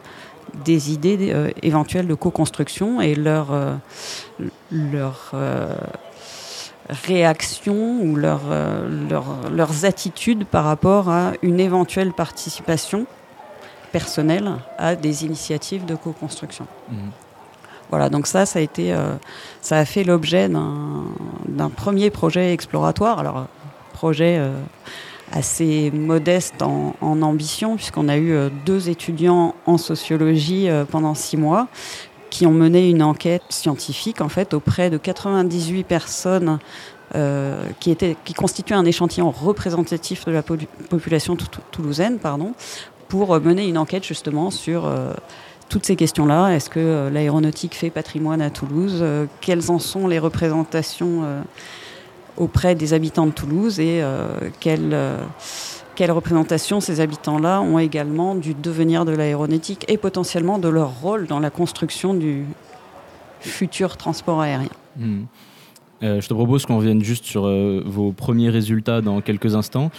des 0.66 0.92
idées 0.92 1.32
euh, 1.34 1.50
éventuelles 1.62 2.08
de 2.08 2.14
co-construction 2.14 3.02
et 3.02 3.16
leur, 3.16 3.48
leur 4.72 5.34
réaction 6.90 8.02
ou 8.02 8.16
leur, 8.16 8.42
leur, 9.10 9.50
leurs 9.52 9.86
attitudes 9.86 10.46
par 10.46 10.66
rapport 10.66 11.10
à 11.10 11.34
une 11.42 11.60
éventuelle 11.60 12.12
participation 12.12 13.06
personnelle 13.92 14.52
à 14.78 14.96
des 14.96 15.26
initiatives 15.26 15.86
de 15.86 15.96
co-construction. 15.96 16.66
Mmh. 16.90 16.96
Voilà, 17.92 18.10
donc 18.10 18.26
ça, 18.26 18.46
ça 18.46 18.60
a 18.60 18.62
été, 18.62 18.94
euh, 18.94 19.12
ça 19.62 19.78
a 19.78 19.86
fait 19.86 20.06
l'objet 20.06 20.48
d'un 20.50 21.70
premier 21.70 22.10
projet 22.10 22.54
exploratoire. 22.54 23.20
Alors, 23.20 23.48
projet 23.94 24.38
euh, 24.40 24.54
assez 25.34 25.92
modeste 25.92 26.62
en, 26.62 26.96
ambition, 27.02 27.76
puisqu'on 27.76 28.08
a 28.08 28.16
eu 28.16 28.32
euh, 28.32 28.50
deux 28.66 28.90
étudiants 28.90 29.56
en 29.66 29.78
sociologie 29.78 30.70
pendant 30.90 31.14
six 31.14 31.36
mois 31.38 31.68
qui 32.30 32.46
ont 32.46 32.52
mené 32.52 32.90
une 32.90 33.04
enquête 33.04 33.44
scientifique 33.50 34.22
en 34.22 34.30
fait 34.30 34.54
auprès 34.54 34.90
de 34.90 34.98
98 34.98 35.84
personnes 35.84 36.60
qui, 37.82 37.92
étaient, 37.92 38.16
qui 38.24 38.34
constituaient 38.34 38.76
un 38.76 38.86
échantillon 38.86 39.32
représentatif 39.32 40.24
de 40.24 40.32
la 40.32 40.42
population 40.42 41.36
toulousaine, 41.72 42.20
pardon, 42.20 42.54
pour 43.10 43.38
mener 43.42 43.68
une 43.68 43.78
enquête 43.78 44.06
justement 44.06 44.50
sur 44.50 44.90
toutes 45.72 45.86
ces 45.86 45.96
questions-là. 45.96 46.50
Est-ce 46.50 46.70
que 46.70 46.80
euh, 46.80 47.10
l'aéronautique 47.10 47.76
fait 47.76 47.90
patrimoine 47.90 48.42
à 48.42 48.50
Toulouse 48.50 49.00
euh, 49.02 49.26
Quelles 49.40 49.72
en 49.72 49.80
sont 49.80 50.06
les 50.06 50.20
représentations 50.20 51.22
euh, 51.24 51.42
auprès 52.36 52.76
des 52.76 52.94
habitants 52.94 53.26
de 53.26 53.32
Toulouse 53.32 53.80
et 53.80 54.02
quelles, 54.62 54.98
quelles 55.96 56.12
représentations 56.12 56.80
ces 56.80 57.02
habitants-là 57.02 57.62
ont 57.62 57.78
également 57.78 58.36
du 58.36 58.54
devenir 58.54 59.04
de 59.04 59.12
l'aéronautique 59.12 59.86
et 59.90 59.98
potentiellement 59.98 60.58
de 60.58 60.70
leur 60.70 61.02
rôle 61.02 61.28
dans 61.28 61.40
la 61.40 61.50
construction 61.50 62.14
du 62.14 62.46
futur 63.42 63.98
transport 63.98 64.42
aérien? 64.42 64.70
Hmm. 64.98 65.24
je 66.02 66.26
te 66.26 66.34
propose 66.34 66.66
qu'on 66.66 66.78
revienne 66.78 67.04
juste 67.04 67.26
sur 67.26 67.44
vos 67.86 68.14
premiers 68.14 68.50
résultats 68.50 69.02
dans 69.02 69.20
quelques 69.20 69.54
instants 69.54 69.92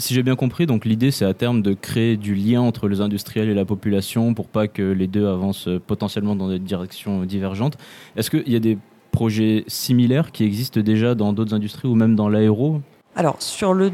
si 0.00 0.14
j'ai 0.14 0.22
bien 0.22 0.36
compris, 0.36 0.66
donc 0.66 0.84
l'idée 0.84 1.10
c'est 1.10 1.24
à 1.24 1.34
terme 1.34 1.62
de 1.62 1.74
créer 1.74 2.16
du 2.16 2.34
lien 2.34 2.60
entre 2.60 2.88
les 2.88 3.00
industriels 3.00 3.48
et 3.48 3.54
la 3.54 3.64
population 3.64 4.34
pour 4.34 4.48
pas 4.48 4.66
que 4.66 4.82
les 4.82 5.06
deux 5.06 5.26
avancent 5.26 5.68
potentiellement 5.86 6.34
dans 6.34 6.48
des 6.48 6.58
directions 6.58 7.24
divergentes. 7.24 7.76
Est-ce 8.16 8.30
qu'il 8.30 8.50
y 8.50 8.56
a 8.56 8.60
des 8.60 8.78
projets 9.12 9.64
similaires 9.66 10.32
qui 10.32 10.44
existent 10.44 10.80
déjà 10.80 11.14
dans 11.14 11.32
d'autres 11.32 11.54
industries 11.54 11.88
ou 11.88 11.94
même 11.94 12.16
dans 12.16 12.28
l'aéro? 12.28 12.80
Alors 13.14 13.36
sur 13.40 13.74
le 13.74 13.92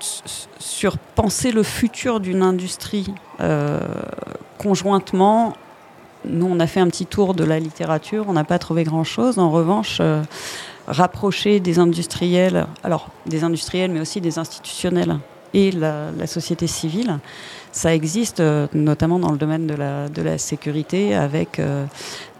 sur 0.00 0.96
penser 0.96 1.50
le 1.50 1.64
futur 1.64 2.20
d'une 2.20 2.42
industrie 2.42 3.12
euh, 3.40 3.80
conjointement, 4.58 5.54
nous 6.24 6.46
on 6.46 6.60
a 6.60 6.68
fait 6.68 6.80
un 6.80 6.86
petit 6.86 7.06
tour 7.06 7.34
de 7.34 7.42
la 7.42 7.58
littérature, 7.58 8.26
on 8.28 8.32
n'a 8.32 8.44
pas 8.44 8.58
trouvé 8.58 8.84
grand 8.84 9.04
chose. 9.04 9.38
En 9.38 9.50
revanche. 9.50 9.98
Euh, 10.00 10.22
rapprocher 10.90 11.60
des 11.60 11.78
industriels, 11.78 12.66
alors 12.82 13.10
des 13.26 13.44
industriels 13.44 13.90
mais 13.90 14.00
aussi 14.00 14.22
des 14.22 14.38
institutionnels 14.38 15.18
et 15.54 15.70
la, 15.72 16.26
société 16.26 16.66
civile. 16.66 17.18
Ça 17.72 17.94
existe 17.94 18.40
euh, 18.40 18.66
notamment 18.72 19.18
dans 19.18 19.30
le 19.30 19.38
domaine 19.38 19.66
de 19.66 19.74
la, 19.74 20.08
de 20.08 20.22
la 20.22 20.38
sécurité 20.38 21.14
avec 21.14 21.58
euh, 21.58 21.84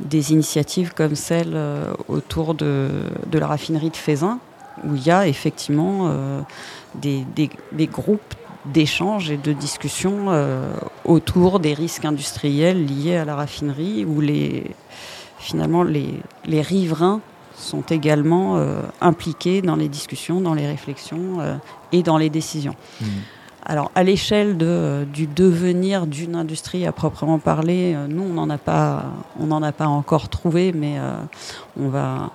des 0.01 0.33
initiatives 0.33 0.95
comme 0.95 1.15
celle 1.15 1.53
euh, 1.55 1.93
autour 2.09 2.55
de, 2.55 2.89
de, 3.27 3.39
la 3.39 3.47
raffinerie 3.47 3.91
de 3.91 3.97
Fézin, 3.97 4.39
où 4.85 4.95
il 4.95 5.07
y 5.07 5.11
a 5.11 5.27
effectivement 5.27 6.15
des, 6.95 7.25
des, 7.35 7.51
des, 7.73 7.87
groupes 7.89 8.35
d'échanges 8.65 9.29
et 9.29 9.37
de 9.37 9.53
discussions 9.53 10.29
autour 11.05 11.59
des 11.59 11.75
risques 11.75 12.05
industriels 12.05 12.87
liés 12.87 13.17
à 13.17 13.25
la 13.25 13.35
raffinerie, 13.35 14.05
où 14.05 14.21
les, 14.21 14.71
finalement 15.41 15.83
les, 15.83 16.15
les 16.47 16.63
riverains 16.63 17.21
sont 17.59 17.83
également 17.83 18.57
euh, 18.57 18.81
impliqués 19.01 19.63
dans 19.63 19.77
les 19.77 19.89
discussions, 19.89 20.41
dans 20.41 20.55
les 20.55 20.67
réflexions 20.67 21.41
euh, 21.41 21.57
et 21.93 22.03
dans 22.03 22.17
les 22.19 22.31
décisions. 22.31 22.75
Mhm. 23.01 23.09
Alors, 23.67 23.91
à 23.95 24.03
l'échelle 24.03 24.57
de, 24.57 24.67
euh, 24.67 25.05
du 25.05 25.27
devenir 25.27 26.07
d'une 26.07 26.35
industrie 26.37 26.87
à 26.87 26.93
proprement 26.93 27.39
parler, 27.39 27.97
nous, 28.09 28.23
on 28.23 28.33
n'en 28.35 28.49
a 28.49 28.57
pas, 28.59 29.05
on 29.39 29.47
n'en 29.47 29.63
a 29.63 29.73
pas 29.73 29.89
encore 29.89 30.29
trouvé, 30.29 30.73
mais 30.73 30.95
euh, 30.99 31.17
on 31.79 31.89
va 31.89 32.31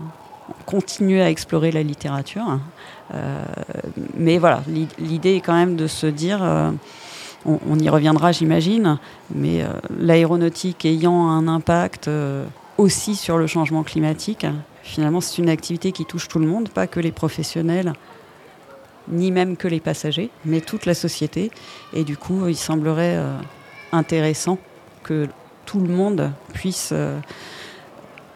continuer 0.66 1.22
à 1.22 1.30
explorer 1.30 1.72
la 1.72 1.82
littérature. 1.82 2.60
Euh, 3.16 3.44
mais 4.18 4.38
voilà, 4.38 4.62
l'i- 4.68 4.88
l'idée 5.00 5.36
est 5.36 5.42
quand 5.42 5.56
même 5.56 5.76
de 5.76 5.88
se 5.88 6.06
dire, 6.06 6.40
euh, 6.44 6.70
on, 7.46 7.58
on 7.70 7.80
y 7.80 7.90
reviendra, 7.90 8.32
j'imagine, 8.32 9.00
mais 9.34 9.66
l'aéronautique 10.00 10.86
ayant 10.86 11.30
un 11.30 11.48
impact 11.48 12.10
aussi 12.78 13.16
sur 13.16 13.38
le 13.38 13.48
changement 13.48 13.84
climatique, 13.84 14.46
finalement, 14.84 15.22
c'est 15.22 15.42
une 15.42 15.50
activité 15.50 15.92
qui 15.92 16.06
touche 16.06 16.28
tout 16.28 16.40
le 16.40 16.46
monde, 16.46 16.70
pas 16.70 16.86
que 16.88 17.00
les 17.00 17.12
professionnels 17.12 17.94
ni 19.10 19.32
même 19.32 19.58
que 19.58 19.68
les 19.68 19.82
passagers, 19.82 20.30
mais 20.46 20.62
toute 20.62 20.86
la 20.86 20.94
société. 20.94 21.52
Et 21.94 22.04
du 22.06 22.16
coup, 22.16 22.48
il 22.48 22.56
semblerait 22.56 23.18
euh, 23.18 23.36
intéressant 23.92 24.58
que 25.04 25.28
tout 25.66 25.80
le 25.82 25.90
monde 25.90 26.32
puisse 26.54 26.92
euh, 26.94 27.20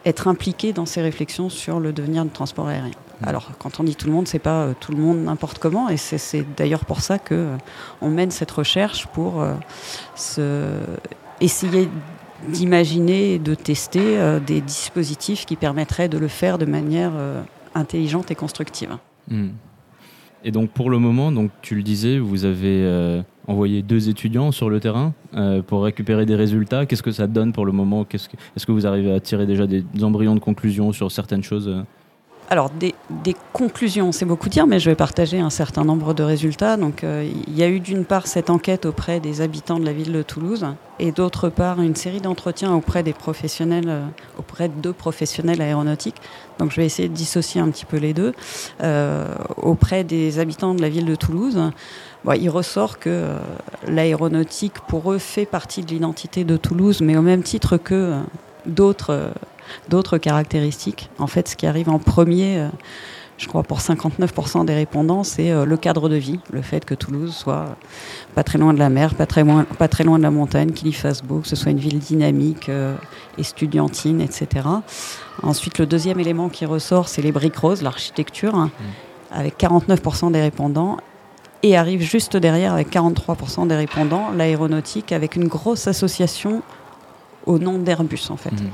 être 0.04 0.28
impliqué 0.28 0.74
dans 0.74 0.84
ces 0.84 1.00
réflexions 1.00 1.48
sur 1.48 1.80
le 1.80 1.92
devenir 1.92 2.24
du 2.24 2.30
transport 2.30 2.68
aérien. 2.68 2.90
Alors, 3.22 3.48
quand 3.58 3.80
on 3.80 3.84
dit 3.84 3.96
tout 3.96 4.06
le 4.08 4.12
monde, 4.12 4.28
c'est 4.28 4.38
pas 4.38 4.62
euh, 4.64 4.74
tout 4.78 4.92
le 4.92 4.98
monde 4.98 5.18
n'importe 5.24 5.58
comment, 5.58 5.88
et 5.88 5.96
c'est- 5.96 6.44
d'ailleurs 6.56 6.84
pour 6.84 7.00
ça 7.00 7.18
que 7.18 7.48
on 8.02 8.10
mène 8.10 8.30
cette 8.30 8.50
recherche 8.50 9.06
pour 9.06 9.42
se 10.14 10.78
essayer 11.40 11.88
d'imaginer 12.48 13.34
et 13.34 13.38
de 13.38 13.54
tester 13.54 14.18
euh, 14.18 14.40
des 14.40 14.60
dispositifs 14.60 15.44
qui 15.46 15.56
permettraient 15.56 16.08
de 16.08 16.18
le 16.18 16.28
faire 16.28 16.58
de 16.58 16.64
manière 16.66 17.12
euh, 17.14 17.42
intelligente 17.74 18.30
et 18.30 18.34
constructive. 18.34 18.96
Mhm. 19.30 19.52
Et 20.44 20.52
donc 20.52 20.70
pour 20.70 20.88
le 20.88 20.98
moment, 20.98 21.32
donc 21.32 21.50
tu 21.62 21.74
le 21.74 21.82
disais, 21.82 22.18
vous 22.20 22.44
avez 22.44 22.82
euh, 22.84 23.22
envoyé 23.48 23.82
deux 23.82 24.08
étudiants 24.08 24.52
sur 24.52 24.70
le 24.70 24.78
terrain 24.78 25.12
pour 25.66 25.82
récupérer 25.82 26.26
des 26.26 26.36
résultats. 26.36 26.86
Qu'est-ce 26.86 27.02
que 27.02 27.10
ça 27.10 27.26
donne 27.26 27.52
pour 27.52 27.66
le 27.66 27.72
moment? 27.72 28.04
Qu'est-ce 28.04 28.28
que- 28.28 28.36
Est-ce 28.56 28.64
que 28.64 28.70
vous 28.72 28.86
arrivez 28.86 29.12
à 29.12 29.18
tirer 29.18 29.46
déjà 29.46 29.66
des 29.66 29.82
embryons 30.02 30.34
de 30.36 30.40
conclusion 30.40 30.92
sur 30.92 31.10
certaines 31.10 31.42
choses 31.42 31.84
Alors, 32.50 32.70
des, 32.70 32.94
des 33.10 33.36
conclusions, 33.52 34.10
c'est 34.10 34.24
beaucoup 34.24 34.48
dire, 34.48 34.66
mais 34.66 34.80
je 34.80 34.88
vais 34.88 34.96
partager 34.96 35.38
un 35.38 35.50
certain 35.50 35.84
nombre 35.84 36.14
de 36.14 36.22
résultats. 36.22 36.78
Donc, 36.78 37.04
euh, 37.04 37.30
il 37.46 37.54
y 37.54 37.62
a 37.62 37.68
eu 37.68 37.78
d'une 37.78 38.06
part 38.06 38.26
cette 38.26 38.48
enquête 38.48 38.86
auprès 38.86 39.20
des 39.20 39.42
habitants 39.42 39.78
de 39.78 39.84
la 39.84 39.92
ville 39.92 40.12
de 40.12 40.22
Toulouse, 40.22 40.66
et 40.98 41.12
d'autre 41.12 41.50
part 41.50 41.82
une 41.82 41.94
série 41.94 42.22
d'entretiens 42.22 42.72
auprès 42.72 43.02
des 43.02 43.12
professionnels, 43.12 43.88
euh, 43.88 44.06
auprès 44.38 44.70
de 44.70 44.90
professionnels 44.92 45.60
aéronautiques. 45.60 46.16
Donc, 46.58 46.70
je 46.70 46.76
vais 46.76 46.86
essayer 46.86 47.10
de 47.10 47.14
dissocier 47.14 47.60
un 47.60 47.68
petit 47.68 47.84
peu 47.84 47.98
les 47.98 48.14
deux. 48.14 48.32
Euh, 48.82 49.26
auprès 49.58 50.02
des 50.02 50.38
habitants 50.38 50.74
de 50.74 50.80
la 50.80 50.88
ville 50.88 51.04
de 51.04 51.16
Toulouse, 51.16 51.60
il 52.34 52.48
ressort 52.48 52.98
que 52.98 53.26
l'aéronautique, 53.86 54.80
pour 54.88 55.12
eux, 55.12 55.18
fait 55.18 55.44
partie 55.44 55.82
de 55.82 55.90
l'identité 55.90 56.44
de 56.44 56.56
Toulouse, 56.56 57.02
mais 57.02 57.14
au 57.18 57.22
même 57.22 57.42
titre 57.42 57.76
que 57.76 58.14
d'autres. 58.64 59.32
D'autres 59.88 60.18
caractéristiques. 60.18 61.10
En 61.18 61.26
fait, 61.26 61.48
ce 61.48 61.56
qui 61.56 61.66
arrive 61.66 61.88
en 61.88 61.98
premier, 61.98 62.58
euh, 62.58 62.68
je 63.38 63.46
crois 63.46 63.62
pour 63.62 63.78
59% 63.78 64.64
des 64.64 64.74
répondants, 64.74 65.22
c'est 65.22 65.50
euh, 65.50 65.64
le 65.64 65.76
cadre 65.76 66.08
de 66.08 66.16
vie, 66.16 66.40
le 66.50 66.60
fait 66.60 66.84
que 66.84 66.94
Toulouse 66.94 67.34
soit 67.34 67.76
pas 68.34 68.42
très 68.42 68.58
loin 68.58 68.74
de 68.74 68.78
la 68.78 68.90
mer, 68.90 69.14
pas 69.14 69.26
très 69.26 69.44
loin, 69.44 69.64
pas 69.78 69.88
très 69.88 70.04
loin 70.04 70.18
de 70.18 70.24
la 70.24 70.32
montagne, 70.32 70.72
qu'il 70.72 70.88
y 70.88 70.92
fasse 70.92 71.22
beau, 71.22 71.38
que 71.38 71.48
ce 71.48 71.56
soit 71.56 71.70
une 71.70 71.78
ville 71.78 72.00
dynamique, 72.00 72.68
euh, 72.68 72.96
estudiantine, 73.38 74.20
etc. 74.20 74.66
Ensuite, 75.42 75.78
le 75.78 75.86
deuxième 75.86 76.18
élément 76.18 76.48
qui 76.48 76.66
ressort, 76.66 77.08
c'est 77.08 77.22
les 77.22 77.32
briques 77.32 77.56
roses, 77.56 77.82
l'architecture, 77.82 78.56
hein, 78.56 78.70
avec 79.30 79.56
49% 79.56 80.32
des 80.32 80.40
répondants. 80.40 80.98
Et 81.62 81.76
arrive 81.76 82.02
juste 82.02 82.36
derrière, 82.36 82.72
avec 82.72 82.90
43% 82.90 83.66
des 83.66 83.74
répondants, 83.74 84.30
l'aéronautique, 84.30 85.10
avec 85.10 85.34
une 85.34 85.48
grosse 85.48 85.88
association 85.88 86.62
au 87.46 87.58
nom 87.58 87.78
d'Airbus, 87.78 88.30
en 88.30 88.36
fait. 88.36 88.52
Mhm. 88.52 88.70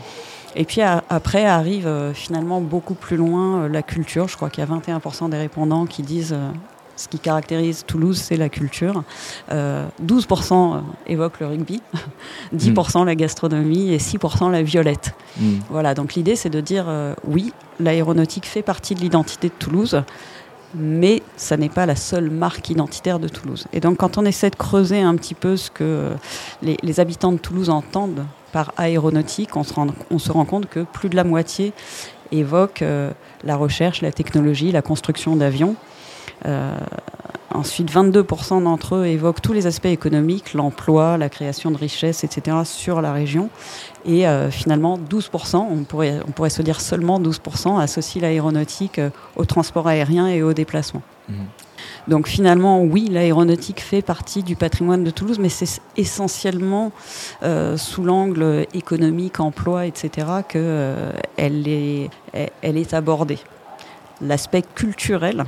Et 0.56 0.64
puis 0.64 0.80
à- 0.82 1.02
après 1.08 1.44
arrive 1.46 1.86
euh, 1.86 2.12
finalement 2.14 2.60
beaucoup 2.60 2.94
plus 2.94 3.16
loin 3.16 3.62
euh, 3.64 3.68
la 3.68 3.82
culture. 3.82 4.28
Je 4.28 4.36
crois 4.36 4.50
qu'il 4.50 4.62
y 4.64 4.66
a 4.66 4.70
21% 4.70 5.28
des 5.30 5.36
répondants 5.36 5.86
qui 5.86 6.02
disent 6.02 6.32
euh, 6.32 6.48
ce 6.96 7.08
qui 7.08 7.18
caractérise 7.18 7.84
Toulouse, 7.86 8.18
c'est 8.22 8.36
la 8.36 8.48
culture. 8.48 9.02
Euh, 9.50 9.84
12% 10.06 10.80
évoquent 11.08 11.40
le 11.40 11.46
rugby, 11.48 11.82
10% 12.54 13.04
la 13.04 13.14
gastronomie 13.16 13.92
et 13.92 13.98
6% 13.98 14.50
la 14.50 14.62
violette. 14.62 15.14
Mhm. 15.40 15.60
Voilà, 15.70 15.94
donc 15.94 16.14
l'idée 16.14 16.36
c'est 16.36 16.50
de 16.50 16.60
dire 16.60 16.86
oui, 17.26 17.52
l'aéronautique 17.80 18.46
fait 18.46 18.62
partie 18.62 18.94
de 18.94 19.00
l'identité 19.00 19.48
de 19.48 19.54
Toulouse, 19.54 20.02
mais 20.76 21.22
ça 21.36 21.56
n'est 21.56 21.68
pas 21.68 21.84
la 21.86 21.96
seule 21.96 22.30
marque 22.30 22.70
identitaire 22.70 23.18
de 23.18 23.26
Toulouse. 23.28 23.66
Et 23.72 23.80
donc 23.80 23.96
quand 23.98 24.16
on 24.18 24.24
essaie 24.24 24.50
de 24.50 24.56
creuser 24.56 25.00
un 25.02 25.16
petit 25.16 25.34
peu 25.34 25.56
ce 25.56 25.70
que 25.72 26.10
les, 26.62 26.76
les 26.82 27.00
habitants 27.00 27.32
de 27.32 27.38
Toulouse 27.38 27.70
entendent 27.70 28.24
par 28.54 28.72
aéronautique, 28.76 29.56
on 29.56 29.64
se 29.64 29.74
rend, 30.32 30.44
compte 30.44 30.66
que 30.66 30.84
plus 30.84 31.08
de 31.08 31.16
la 31.16 31.24
moitié 31.24 31.72
évoque 32.30 32.82
euh, 32.82 33.10
la 33.42 33.56
recherche, 33.56 34.00
la 34.00 34.12
technologie, 34.12 34.70
la 34.70 34.80
construction 34.80 35.34
d'avions. 35.34 35.74
Euh, 36.46 36.78
ensuite, 37.50 37.92
22% 37.92 38.62
d'entre 38.62 38.94
eux 38.94 39.06
évoquent 39.06 39.42
tous 39.42 39.54
les 39.54 39.66
aspects 39.66 39.86
économiques, 39.86 40.54
l'emploi, 40.54 41.18
la 41.18 41.28
création 41.28 41.72
de 41.72 41.76
richesses, 41.76 42.22
etc. 42.22 42.58
sur 42.62 43.02
la 43.02 43.12
région. 43.12 43.50
Et 44.04 44.28
euh, 44.28 44.52
finalement, 44.52 44.98
12%, 44.98 45.56
on 45.56 45.82
pourrait, 45.82 46.50
se 46.50 46.62
dire 46.62 46.80
seulement 46.80 47.18
12%, 47.18 47.80
associent 47.80 48.22
l'aéronautique 48.22 49.00
au 49.34 49.44
transport 49.46 49.88
aérien 49.88 50.28
et 50.28 50.44
au 50.44 50.52
déplacement. 50.52 51.02
Mhm. 51.28 51.36
Donc 52.06 52.28
finalement, 52.28 52.82
oui, 52.82 53.08
l'aéronautique 53.10 53.80
fait 53.80 54.02
partie 54.02 54.42
du 54.42 54.56
patrimoine 54.56 55.04
de 55.04 55.10
Toulouse, 55.10 55.38
mais 55.38 55.48
c'est 55.48 55.80
essentiellement 55.96 56.92
euh, 57.42 57.76
sous 57.78 58.02
l'angle 58.04 58.66
économique, 58.74 59.40
emploi, 59.40 59.86
etc., 59.86 60.26
qu'elle 60.48 60.60
euh, 60.62 61.12
elle 61.38 61.66
est, 61.66 62.10
elle- 62.32 62.50
elle 62.62 62.76
est 62.76 62.92
abordée. 62.92 63.38
L'aspect 64.20 64.62
culturel 64.74 65.44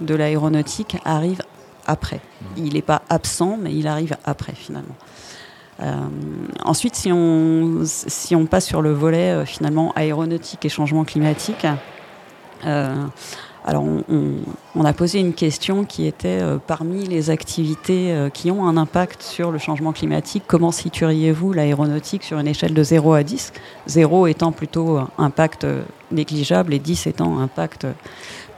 de 0.00 0.14
l'aéronautique 0.14 0.96
arrive 1.04 1.40
après. 1.86 2.20
Il 2.56 2.74
n'est 2.74 2.82
pas 2.82 3.02
absent, 3.08 3.56
mais 3.60 3.74
il 3.74 3.86
arrive 3.88 4.16
après 4.24 4.52
finalement. 4.54 4.94
Euh, 5.80 5.96
ensuite, 6.64 6.94
si 6.94 7.10
on, 7.10 7.80
si 7.84 8.36
on 8.36 8.44
passe 8.46 8.66
sur 8.66 8.82
le 8.82 8.92
volet 8.92 9.32
euh, 9.32 9.44
finalement 9.46 9.92
aéronautique 9.96 10.64
et 10.64 10.68
changement 10.68 11.04
climatique, 11.04 11.66
euh, 12.66 12.94
alors 13.64 13.84
on, 14.74 14.84
a 14.84 14.92
posé 14.92 15.20
une 15.20 15.34
question 15.34 15.84
qui 15.84 16.06
était 16.06 16.40
euh, 16.42 16.58
parmi 16.58 17.06
les 17.06 17.30
activités 17.30 18.12
euh, 18.12 18.28
qui 18.28 18.50
ont 18.50 18.66
un 18.66 18.76
impact 18.76 19.22
sur 19.22 19.52
le 19.52 19.58
changement 19.58 19.92
climatique, 19.92 20.42
comment 20.48 20.72
situeriez-vous 20.72 21.52
l'aéronautique 21.52 22.24
sur 22.24 22.40
une 22.40 22.48
échelle 22.48 22.74
de 22.74 22.82
0 22.82 23.12
à 23.12 23.22
10 23.22 23.52
0 23.86 24.26
étant 24.26 24.50
plutôt 24.50 24.98
euh, 24.98 25.04
impact 25.16 25.64
négligeable 26.10 26.74
et 26.74 26.80
10 26.80 27.06
étant 27.06 27.38
impact 27.38 27.86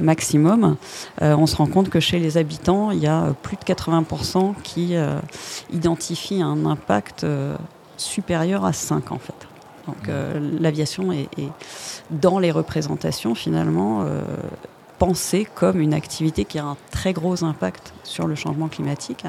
maximum. 0.00 0.76
On 1.20 1.46
se 1.46 1.54
rend 1.54 1.66
compte 1.66 1.88
que 1.88 2.00
chez 2.00 2.18
les 2.18 2.36
habitants, 2.36 2.90
il 2.90 2.98
y 2.98 3.06
a 3.06 3.32
plus 3.42 3.56
de 3.56 3.62
80% 3.62 4.54
qui 4.64 4.96
identifient 5.72 6.42
un 6.42 6.66
impact 6.66 7.24
supérieur 7.96 8.64
à 8.64 8.72
5 8.72 9.12
en 9.12 9.18
fait. 9.18 9.46
Donc 9.86 10.10
l'aviation 10.58 11.12
est, 11.12 11.28
dans 12.10 12.40
les 12.40 12.50
représentations 12.50 13.36
finalement 13.36 14.04
comme 15.54 15.80
une 15.80 15.94
activité 15.94 16.44
qui 16.44 16.58
a 16.58 16.64
un 16.64 16.76
très 16.90 17.12
gros 17.12 17.44
impact 17.44 17.92
sur 18.04 18.26
le 18.26 18.34
changement 18.34 18.68
climatique. 18.68 19.24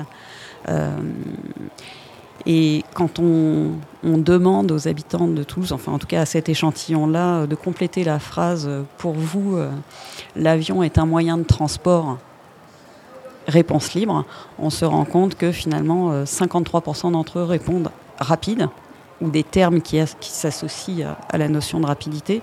Euh, 0.69 0.97
et 2.45 2.83
quand 2.93 3.19
on, 3.19 3.71
on 4.03 4.17
demande 4.17 4.71
aux 4.71 4.87
habitants 4.87 5.27
de 5.27 5.43
Toulouse, 5.43 5.71
enfin 5.71 5.93
en 5.93 5.99
tout 5.99 6.07
cas 6.07 6.21
à 6.21 6.25
cet 6.25 6.49
échantillon-là, 6.49 7.41
euh, 7.41 7.47
de 7.47 7.55
compléter 7.55 8.03
la 8.03 8.19
phrase 8.19 8.65
euh, 8.67 8.83
pour 8.97 9.13
vous, 9.13 9.57
l'avion 10.35 10.83
est 10.83 10.97
un 10.97 11.05
moyen 11.05 11.37
de 11.37 11.43
transport, 11.43 12.17
réponse 13.47 13.93
libre, 13.93 14.25
on 14.59 14.69
se 14.69 14.85
rend 14.85 15.05
compte 15.05 15.35
que 15.35 15.51
finalement 15.51 16.11
euh, 16.11 16.25
53% 16.25 17.11
d'entre 17.11 17.39
eux 17.39 17.43
répondent 17.43 17.91
rapide 18.19 18.69
ou 19.21 19.29
des 19.29 19.43
termes 19.43 19.81
qui, 19.81 19.99
qui 20.19 20.29
s'associent 20.29 21.07
à, 21.07 21.17
à 21.29 21.37
la 21.37 21.47
notion 21.47 21.79
de 21.79 21.85
rapidité. 21.85 22.41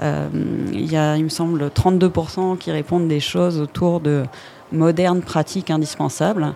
Euh, 0.00 0.28
il 0.72 0.90
y 0.90 0.96
a, 0.96 1.16
il 1.16 1.24
me 1.24 1.28
semble, 1.28 1.68
32% 1.68 2.58
qui 2.58 2.70
répondent 2.70 3.08
des 3.08 3.20
choses 3.20 3.60
autour 3.60 4.00
de 4.00 4.24
modernes 4.72 5.22
pratiques 5.22 5.70
indispensables. 5.70 6.54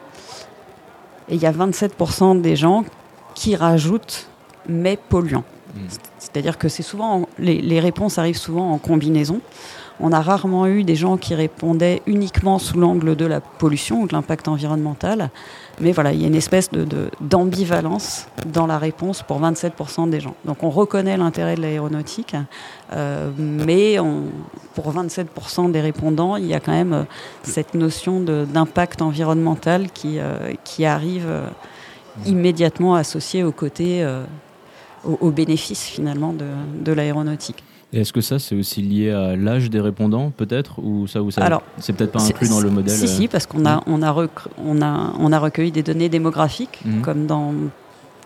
Et 1.29 1.37
il 1.37 1.43
y 1.43 1.47
a 1.47 1.53
27% 1.53 2.41
des 2.41 2.57
gens 2.57 2.85
qui 3.35 3.57
rajoutent 3.57 4.29
mais 4.69 4.97
polluants. 4.97 5.45
Mhm. 5.75 5.83
C'est-à-dire 6.19 6.59
que 6.59 6.69
c'est 6.69 6.83
souvent 6.83 7.29
les, 7.39 7.61
les 7.61 7.81
réponses 7.81 8.19
arrivent 8.19 8.39
souvent 8.39 8.71
en 8.71 8.79
combinaison 8.79 9.41
on 10.01 10.13
a 10.13 10.21
rarement 10.21 10.67
eu 10.67 10.83
des 10.83 10.97
gens 10.97 11.17
qui 11.17 11.35
répondaient 11.35 12.03
uniquement 12.07 12.59
sous 12.59 12.79
l'angle 12.79 13.15
de 13.15 13.27
la 13.27 13.41
pollution 13.41 14.03
ou 14.03 14.09
de 14.09 14.13
l'impact 14.13 14.49
environnemental. 14.49 15.31
Mais 15.81 15.93
voilà, 15.93 16.13
il 16.13 16.21
y 16.21 16.25
a 16.25 16.27
une 16.27 16.35
espèce 16.35 16.71
de, 16.71 17.11
d'ambivalence 17.21 18.27
dans 18.47 18.67
la 18.67 18.79
réponse 18.79 19.23
pour 19.23 19.41
27% 19.41 20.11
des 20.11 20.21
gens. 20.21 20.35
Donc 20.45 20.63
on 20.63 20.71
reconnaît 20.71 21.17
l'intérêt 21.17 21.55
de 21.55 21.61
l'aéronautique, 21.61 22.37
euh, 22.93 23.31
mais 23.39 23.97
pour 24.75 24.93
27% 24.93 25.71
des 25.71 25.81
répondants, 25.81 26.37
il 26.37 26.47
y 26.47 26.55
a 26.55 26.61
quand 26.61 26.73
même 26.73 26.93
euh, 26.93 27.03
cette 27.43 27.75
notion 27.75 28.21
d'impact 28.21 29.01
environnemental 29.01 29.91
qui, 29.91 30.19
euh, 30.19 30.53
arrive 30.85 31.29
immédiatement 32.27 32.95
associée 32.95 33.43
au 33.43 33.53
côté, 33.53 34.07
aux, 35.05 35.31
bénéfices 35.31 35.85
finalement 35.85 36.33
de, 36.33 36.47
de 36.81 36.93
l'aéronautique. 36.93 37.65
Est-ce 37.95 38.13
que 38.13 38.21
ça, 38.21 38.39
c'est 38.39 38.57
aussi 38.57 38.83
lié 38.83 39.11
à 39.11 39.37
l'âge 39.37 39.71
des 39.71 39.81
répondants, 39.81 40.33
peut-être 40.37 40.81
Ou 40.81 41.07
ça, 41.07 41.23
ou 41.23 41.31
ça 41.31 41.45
Alors, 41.45 41.63
c'est 41.79 41.93
peut-être 41.93 42.13
pas 42.13 42.23
inclus 42.23 42.49
dans 42.49 42.61
le 42.61 42.71
modèle 42.71 42.97
Si, 42.97 43.07
si, 43.07 43.29
parce 43.29 43.47
qu'on 43.47 43.65
a, 43.67 43.83
on 43.87 44.03
a, 44.03 44.29
on 44.59 44.83
a, 44.83 45.13
on 45.19 45.33
a 45.33 45.39
recueilli 45.39 45.71
des 45.71 45.83
données 45.83 46.09
démographiques, 46.09 46.81
mhm. 46.85 47.03
comme 47.03 47.27
dans 47.27 47.55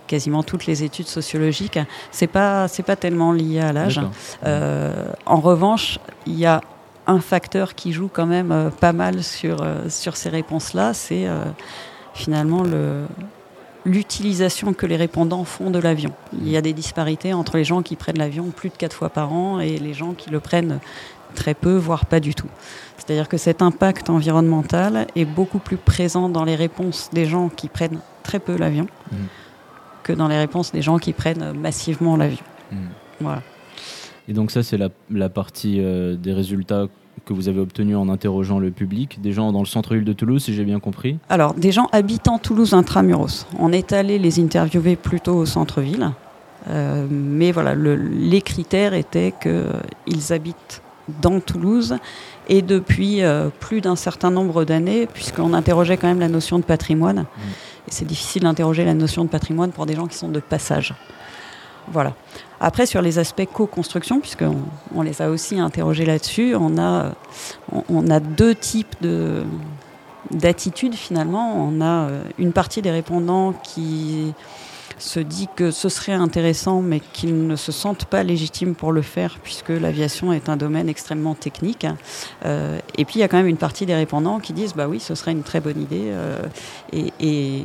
quasiment 0.07 0.43
toutes 0.43 0.67
les 0.67 0.83
études 0.83 1.07
sociologiques. 1.07 1.79
C'est 2.11 2.27
pas, 2.27 2.67
c'est 2.67 2.83
pas 2.83 2.97
tellement 2.97 3.33
lié 3.33 3.61
à 3.61 3.73
l'âge. 3.73 4.01
Euh, 4.45 5.13
en 5.27 5.41
revanche, 5.41 6.01
il 6.27 6.39
y 6.39 6.47
a 6.47 6.63
un 7.07 7.21
facteur 7.21 7.75
qui 7.75 7.93
joue 7.93 8.09
quand 8.13 8.27
même 8.27 8.51
euh, 8.51 8.71
pas 8.71 8.93
mal 8.93 9.23
sur, 9.23 9.63
euh, 9.63 9.89
sur 9.89 10.17
ces 10.17 10.31
réponses-là, 10.31 10.95
c'est 10.95 11.27
finalement 12.15 12.63
le, 12.63 13.05
l'utilisation 13.89 14.75
que 14.75 14.87
les 14.87 14.97
répondants 14.97 15.45
font 15.45 15.71
de 15.71 15.79
l'avion. 15.79 16.13
Il 16.33 16.49
y 16.49 16.57
a 16.57 16.61
des 16.61 16.73
disparités 16.73 17.33
entre 17.33 17.57
les 17.57 17.65
gens 17.65 17.83
qui 17.83 17.97
prennent 17.97 18.19
l'avion 18.19 18.51
plus 18.51 18.69
de 18.69 18.77
quatre 18.77 18.95
fois 18.95 19.09
par 19.09 19.33
an 19.33 19.61
et 19.61 19.79
les 19.79 19.95
gens 19.95 20.13
qui 20.13 20.31
le 20.31 20.41
prennent 20.41 20.79
très 21.35 21.55
peu, 21.55 21.77
voire 21.77 22.07
pas 22.07 22.21
du 22.21 22.35
tout. 22.35 22.49
C'est-à-dire 22.97 23.29
que 23.29 23.37
cet 23.37 23.63
impact 23.63 24.11
environnemental 24.11 25.07
est 25.17 25.25
beaucoup 25.25 25.59
plus 25.59 25.77
présent 25.77 26.29
dans 26.29 26.45
les 26.45 26.57
réponses 26.57 27.11
des 27.13 27.25
gens 27.25 27.49
qui 27.49 27.69
prennent 27.69 28.01
très 28.23 28.39
peu 28.39 28.57
l'avion 28.57 28.87
mmh. 29.11 29.17
que 30.03 30.13
dans 30.13 30.29
les 30.29 30.39
réponses 30.39 30.73
des 30.73 30.83
gens 30.83 30.99
qui 30.99 31.13
prennent 31.13 31.53
massivement 31.53 32.17
l'avion. 32.17 32.45
Mmh. 32.71 32.77
Voilà. 33.21 33.43
Et 34.29 34.35
donc 34.35 34.51
ça, 34.51 34.63
c'est 34.63 34.77
la, 34.77 34.91
la 35.11 35.31
partie 35.31 35.81
euh, 35.81 36.17
des 36.17 36.33
résultats 36.33 36.87
que 37.29 37.35
vous 37.35 37.49
avez 37.49 37.61
obtenu 37.61 37.95
en 37.95 38.09
interrogeant 38.09 38.59
le 38.59 38.71
public 38.71 39.21
Des 39.21 39.33
gens 39.33 39.53
dans 39.53 39.61
le 39.61 39.67
centre-ville 39.67 40.05
de 40.05 40.15
Toulouse, 40.15 40.43
si 40.43 40.55
j'ai 40.55 40.65
bien 40.65 40.81
compris 40.81 41.19
Alors, 41.29 41.53
des 41.53 41.73
gens 41.73 41.89
habitant 41.93 42.39
Toulouse 42.39 42.73
intramuros. 42.73 43.47
On 43.59 43.71
est 43.71 43.93
allé 43.93 44.19
les 44.19 44.41
interviewer 44.41 44.97
plutôt 44.97 45.35
au 45.35 45.45
centre-ville. 45.45 46.11
Euh, 46.71 47.07
mais 47.11 47.53
voilà, 47.53 47.75
les 47.75 48.41
critères 48.41 48.95
étaient 48.95 49.35
qu'ils 49.43 50.33
habitent 50.33 50.81
dans 51.21 51.41
Toulouse 51.41 51.97
et 52.49 52.63
depuis 52.63 53.23
euh, 53.23 53.51
plus 53.61 53.83
d'un 53.83 53.97
certain 53.97 54.31
nombre 54.31 54.65
d'années, 54.65 55.07
puisqu'on 55.07 55.53
interrogeait 55.53 55.99
quand 55.99 56.09
même 56.09 56.21
la 56.21 56.29
notion 56.29 56.59
de 56.59 56.65
patrimoine. 56.65 57.21
Mmh. 57.21 57.41
Et 57.89 57.91
c'est 57.91 58.07
difficile 58.07 58.43
d'interroger 58.45 58.87
la 58.87 58.95
notion 58.95 59.25
de 59.25 59.29
patrimoine 59.29 59.71
pour 59.71 59.85
des 59.85 59.95
gens 59.95 60.07
qui 60.07 60.17
sont 60.17 60.29
de 60.29 60.41
passage. 60.41 60.95
Voilà. 61.93 62.15
Après, 62.61 62.87
sur 62.87 63.03
les 63.03 63.19
aspects 63.19 63.47
co-construction, 63.53 64.21
puisqu'on 64.21 64.57
on 64.95 65.03
les 65.03 65.23
a 65.23 65.31
aussi 65.31 65.61
interrogés 65.61 66.05
là-dessus, 66.05 66.55
on 66.57 66.77
a, 66.79 67.13
on, 67.89 68.11
a 68.11 68.21
deux 68.21 68.55
types 68.55 68.97
de, 69.01 69.45
d'attitudes 70.33 70.95
finalement. 70.95 71.55
On 71.57 71.81
a 71.81 72.09
euh, 72.09 72.23
une 72.39 72.53
partie 72.53 72.83
des 72.83 72.91
répondants 72.91 73.53
qui 73.53 74.35
se 74.99 75.21
dit 75.21 75.49
que 75.55 75.71
ce 75.71 75.89
serait 75.89 76.13
intéressant, 76.13 76.83
mais 76.83 77.01
qu'ils 77.13 77.47
ne 77.47 77.55
se 77.55 77.71
sentent 77.71 78.07
pas 78.07 78.25
légitimes 78.25 78.75
pour 78.75 78.91
le 78.91 79.03
faire, 79.03 79.39
puisque 79.43 79.69
l'aviation 79.69 80.33
est 80.33 80.49
un 80.49 80.57
domaine 80.57 80.89
extrêmement 80.89 81.35
technique. 81.35 81.87
Euh, 82.45 82.81
et 82.97 83.05
puis 83.05 83.17
il 83.17 83.21
y 83.21 83.23
a 83.23 83.29
quand 83.29 83.37
même 83.37 83.47
une 83.47 83.57
partie 83.57 83.87
des 83.87 83.95
répondants 83.95 84.41
qui 84.41 84.53
disent 84.53 84.75
bah 84.75 84.89
oui, 84.89 84.99
ce 84.99 85.15
serait 85.15 85.33
une 85.33 85.45
très 85.45 85.61
bonne 85.61 85.81
idée. 85.81 86.07
Euh, 86.09 86.43
et 86.93 87.65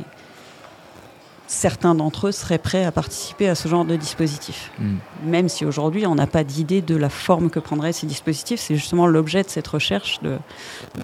certains 1.46 1.94
d'entre 1.94 2.28
eux 2.28 2.32
seraient 2.32 2.58
prêts 2.58 2.84
à 2.84 2.92
participer 2.92 3.48
à 3.48 3.54
ce 3.54 3.68
genre 3.68 3.84
de 3.84 3.96
dispositif. 3.96 4.70
Hmm. 4.78 4.96
Même 5.24 5.48
si 5.48 5.64
aujourd'hui 5.64 6.06
on 6.06 6.14
n'a 6.14 6.26
pas 6.26 6.44
d'idée 6.44 6.82
de 6.82 6.96
la 6.96 7.08
forme 7.08 7.50
que 7.50 7.60
prendraient 7.60 7.92
ces 7.92 8.06
dispositifs, 8.06 8.60
c'est 8.60 8.76
justement 8.76 9.06
l'objet 9.06 9.42
de 9.42 9.48
cette 9.48 9.68
recherche 9.68 10.20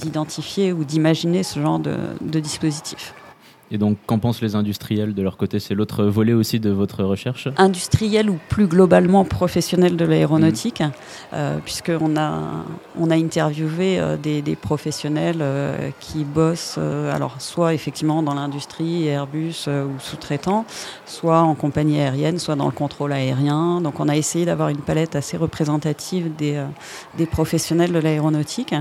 d'identifier 0.03 0.73
ou 0.73 0.85
d'imaginer 0.85 1.43
ce 1.43 1.61
genre 1.61 1.79
de, 1.79 1.97
de 2.21 2.41
dispositif. 2.41 3.15
Et 3.73 3.79
donc, 3.79 3.99
qu'en 4.07 4.19
pensent 4.19 4.43
les 4.43 4.57
industriels 4.57 5.15
de 5.15 5.23
leur 5.23 5.37
côté? 5.37 5.61
C'est 5.61 5.75
l'autre 5.75 6.05
volet 6.05 6.33
aussi 6.33 6.59
de 6.59 6.71
votre 6.71 7.05
recherche? 7.05 7.49
Industriels 7.57 8.29
ou 8.29 8.39
plus 8.49 8.67
globalement 8.67 9.25
professionnels 9.25 9.97
de 9.97 10.05
l'aéronautique, 10.05 10.81
mmh. 10.81 10.91
euh, 11.35 11.59
puisqu'on 11.65 12.17
a, 12.17 12.65
on 12.99 13.11
a 13.11 13.15
interviewé 13.15 14.01
euh, 14.01 14.17
des, 14.17 14.43
professionnels 14.57 15.39
euh, 15.41 15.91
qui 16.01 16.25
bossent, 16.25 16.79
alors 16.79 17.41
soit 17.41 17.73
effectivement 17.73 18.23
dans 18.23 18.35
l'industrie, 18.35 19.07
Airbus 19.07 19.69
ou 19.69 20.01
sous-traitants, 20.01 20.65
soit 21.07 21.41
en 21.41 21.55
compagnie 21.55 22.01
aérienne, 22.01 22.39
soit 22.39 22.57
dans 22.57 22.67
le 22.67 22.73
contrôle 22.73 23.13
aérien. 23.13 23.81
Donc, 23.81 24.01
on 24.01 24.09
a 24.09 24.17
essayé 24.17 24.45
d'avoir 24.45 24.69
une 24.69 24.81
palette 24.81 25.15
assez 25.15 25.37
représentative 25.37 26.35
des, 26.37 26.63
des 27.17 27.27
professionnels 27.27 27.93
de 27.93 27.99
l'aéronautique. 27.99 28.75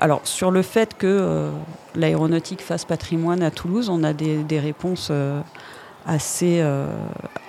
Alors, 0.00 0.22
sur 0.24 0.50
le 0.50 0.62
fait 0.62 0.96
que 0.96 1.06
euh, 1.06 1.50
l'aéronautique 1.94 2.62
fasse 2.62 2.86
patrimoine 2.86 3.42
à 3.42 3.50
Toulouse, 3.50 3.90
on 3.90 4.02
a 4.02 4.14
des, 4.14 4.58
réponses 4.58 5.08
euh, 5.10 5.42
assez, 6.06 6.60
euh, 6.62 6.86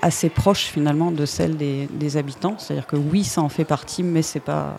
assez 0.01 0.29
proches 0.29 0.65
finalement 0.65 1.11
de 1.11 1.25
celles 1.25 1.55
des, 1.55 2.17
habitants. 2.17 2.55
C'est-à-dire 2.57 2.87
que 2.87 2.97
oui, 2.97 3.23
ça 3.23 3.41
en 3.41 3.47
fait 3.47 3.63
partie, 3.63 4.03
mais 4.03 4.21
c'est 4.21 4.41
pas 4.41 4.77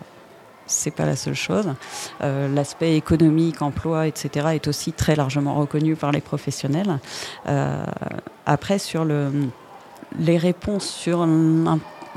c'est 0.67 0.93
pas 0.93 1.07
la 1.07 1.17
seule 1.17 1.35
chose. 1.35 1.75
L'aspect 2.21 2.97
économique, 2.97 3.61
emploi, 3.61 4.07
etc. 4.07 4.51
est 4.55 4.69
aussi 4.69 4.93
très 4.93 5.17
largement 5.17 5.55
reconnu 5.55 5.97
par 5.97 6.13
les 6.13 6.21
professionnels. 6.21 6.99
après, 8.47 8.79
sur 8.79 9.05
le, 9.05 9.31
les 10.19 10.39
réponses 10.39 10.87
sur 10.87 11.27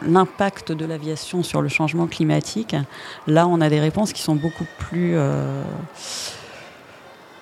l'impact 0.01 0.71
de 0.71 0.85
l'aviation 0.85 1.43
sur 1.43 1.61
le 1.61 1.69
changement 1.69 2.07
climatique, 2.07 2.75
là, 3.27 3.47
on 3.47 3.61
a 3.61 3.69
des 3.69 3.79
réponses 3.79 4.13
qui 4.13 4.21
sont 4.21 4.35
beaucoup 4.35 4.65
plus, 4.77 5.13
euh, 5.15 5.63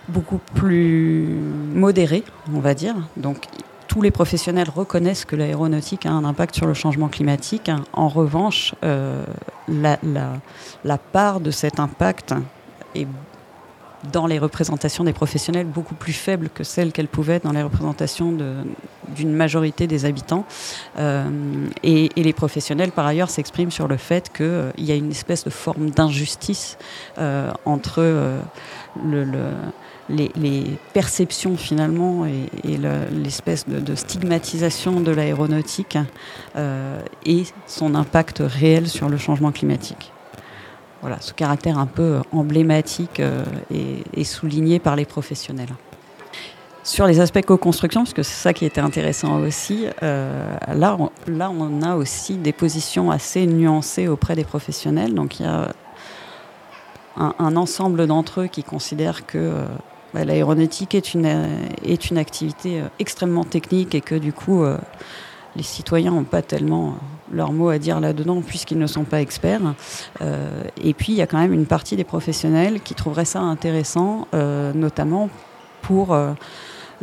beaucoup 0.08 0.40
plus 0.54 1.28
modérées, 1.74 2.24
on 2.54 2.60
va 2.60 2.74
dire. 2.74 2.96
Donc, 3.18 3.48
tous 3.88 4.02
les 4.02 4.12
professionnels 4.12 4.70
reconnaissent 4.70 5.26
que 5.26 5.36
l'aéronautique 5.36 6.06
a 6.06 6.12
un 6.12 6.24
impact 6.24 6.56
sur 6.56 6.66
le 6.66 6.74
changement 6.74 7.10
climatique. 7.10 7.70
En 7.94 8.08
revanche, 8.08 8.74
euh, 8.84 9.24
la, 9.68 10.98
part 10.98 11.40
de 11.40 11.52
cet 11.52 11.80
impact 11.80 12.34
est 12.96 13.08
dans 14.12 14.26
les 14.26 14.40
représentations 14.40 15.04
des 15.04 15.14
professionnels 15.14 15.68
beaucoup 15.68 15.96
plus 15.96 16.14
faible 16.14 16.50
que 16.50 16.64
celle 16.64 16.92
qu'elle 16.92 17.08
pouvait 17.08 17.36
être 17.36 17.44
dans 17.44 17.52
les 17.52 17.64
représentations 17.64 18.36
d'une 19.16 19.34
majorité 19.34 19.88
des 19.88 20.06
habitants. 20.06 20.46
Euh, 21.00 21.24
et, 21.84 22.10
les 22.16 22.34
professionnels, 22.34 22.92
par 22.92 23.06
ailleurs, 23.06 23.30
s'expriment 23.30 23.72
sur 23.72 23.88
le 23.88 23.98
fait 23.98 24.32
qu'il 24.32 24.46
euh, 24.46 24.72
y 24.78 24.92
a 24.92 24.96
une 24.96 25.12
espèce 25.12 25.44
de 25.44 25.50
forme 25.50 25.90
d'injustice 25.90 26.78
euh, 27.18 27.52
entre 27.66 28.02
le, 29.04 29.26
les, 30.10 30.66
perceptions 30.94 31.58
finalement 31.58 32.26
et, 32.26 32.78
l'espèce 33.12 33.68
de, 33.68 33.96
stigmatisation 33.96 35.02
de 35.02 35.12
l'aéronautique 35.12 35.98
et 37.26 37.44
son 37.68 37.96
impact 37.96 38.44
réel 38.46 38.88
sur 38.88 39.10
le 39.10 39.18
changement 39.18 39.52
climatique 39.52 40.12
voilà, 41.02 41.18
ce 41.20 41.34
caractère 41.34 41.78
un 41.78 41.86
peu 41.86 42.22
emblématique 42.32 43.22
est, 43.70 44.24
souligné 44.24 44.80
par 44.80 44.96
les 44.96 45.04
professionnels. 45.04 45.68
Sur 46.84 47.08
les 47.08 47.20
aspects 47.20 47.42
co-construction, 47.42 48.02
parce 48.02 48.14
que 48.14 48.24
c'est 48.24 48.42
ça 48.42 48.54
qui 48.54 48.66
était 48.66 48.82
intéressant 48.82 49.40
aussi, 49.40 49.88
euh, 50.02 50.56
là, 50.68 50.98
on, 51.00 51.10
là 51.28 51.50
on 51.50 51.82
a 51.82 51.96
aussi 51.96 52.36
des 52.36 52.52
positions 52.52 53.10
assez 53.10 53.48
nuancées 53.48 54.08
auprès 54.08 54.36
des 54.36 54.44
professionnels. 54.44 55.14
Donc 55.14 55.40
il 55.40 55.44
y 55.44 55.50
a 55.50 55.72
un, 57.16 57.56
ensemble 57.56 58.06
d'entre 58.08 58.42
eux 58.42 58.48
qui 58.48 58.64
considèrent 58.64 59.26
que 59.26 59.38
euh, 59.38 59.66
bah, 60.14 60.26
l'aéronautique 60.26 60.94
est 60.94 61.14
une, 61.14 61.48
est 61.86 62.10
une 62.10 62.18
activité 62.18 62.82
extrêmement 63.00 63.46
technique 63.46 63.96
et 63.96 64.02
que 64.02 64.16
du 64.16 64.34
coup 64.34 64.66
les 65.56 65.64
citoyens 65.64 66.12
n'ont 66.12 66.24
pas 66.24 66.42
tellement 66.42 66.96
leur 67.32 67.52
mot 67.52 67.70
à 67.70 67.78
dire 67.78 68.00
là-dedans 68.00 68.42
puisqu'ils 68.42 68.78
ne 68.78 68.88
sont 68.88 69.04
pas 69.04 69.22
experts. 69.22 69.74
Euh, 70.22 70.64
et 70.82 70.94
puis 70.94 71.14
il 71.14 71.16
y 71.16 71.22
a 71.22 71.28
quand 71.28 71.38
même 71.38 71.54
une 71.54 71.66
partie 71.66 71.96
des 71.96 72.04
professionnels 72.04 72.82
qui 72.82 72.96
trouveraient 72.96 73.26
ça 73.26 73.40
intéressant, 73.40 74.28
euh, 74.34 74.74
notamment 74.74 75.30
pour 75.82 76.14
euh, 76.14 76.34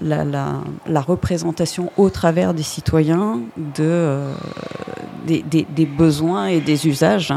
la, 0.01 1.01
représentation 1.01 1.91
au 1.97 2.11
travers 2.11 2.55
des 2.55 2.63
citoyens 2.63 3.41
de, 3.57 4.19
des, 5.27 5.87
besoins 5.87 6.47
et 6.47 6.61
des 6.61 6.87
usages. 6.87 7.33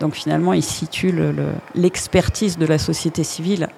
Donc 0.00 0.14
finalement, 0.14 0.52
ils 0.52 0.62
situent 0.62 1.14
l'expertise 1.74 2.58
de 2.58 2.66
la 2.66 2.78
société 2.78 3.24
civile 3.24 3.68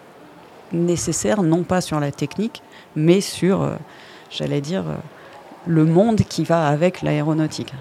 nécessaire, 0.72 1.42
non 1.42 1.62
pas 1.62 1.80
sur 1.80 1.98
la 1.98 2.12
technique, 2.12 2.62
mais 2.94 3.20
sur, 3.20 3.66
j'allais 4.30 4.60
dire, 4.60 4.84
le 5.66 5.84
monde 5.84 6.20
qui 6.20 6.44
va 6.44 6.66
avec 6.66 7.02
l'aéronautique. 7.02 7.72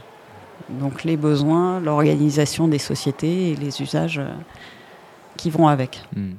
Donc 0.70 1.04
les 1.04 1.18
besoins, 1.18 1.80
l'organisation 1.80 2.68
des 2.68 2.80
sociétés 2.80 3.52
et 3.52 3.56
les 3.56 3.82
usages 3.82 4.20
euh, 4.20 4.34
qui 5.38 5.50
vont 5.50 5.68
avec. 5.68 6.02
Hmm. 6.16 6.34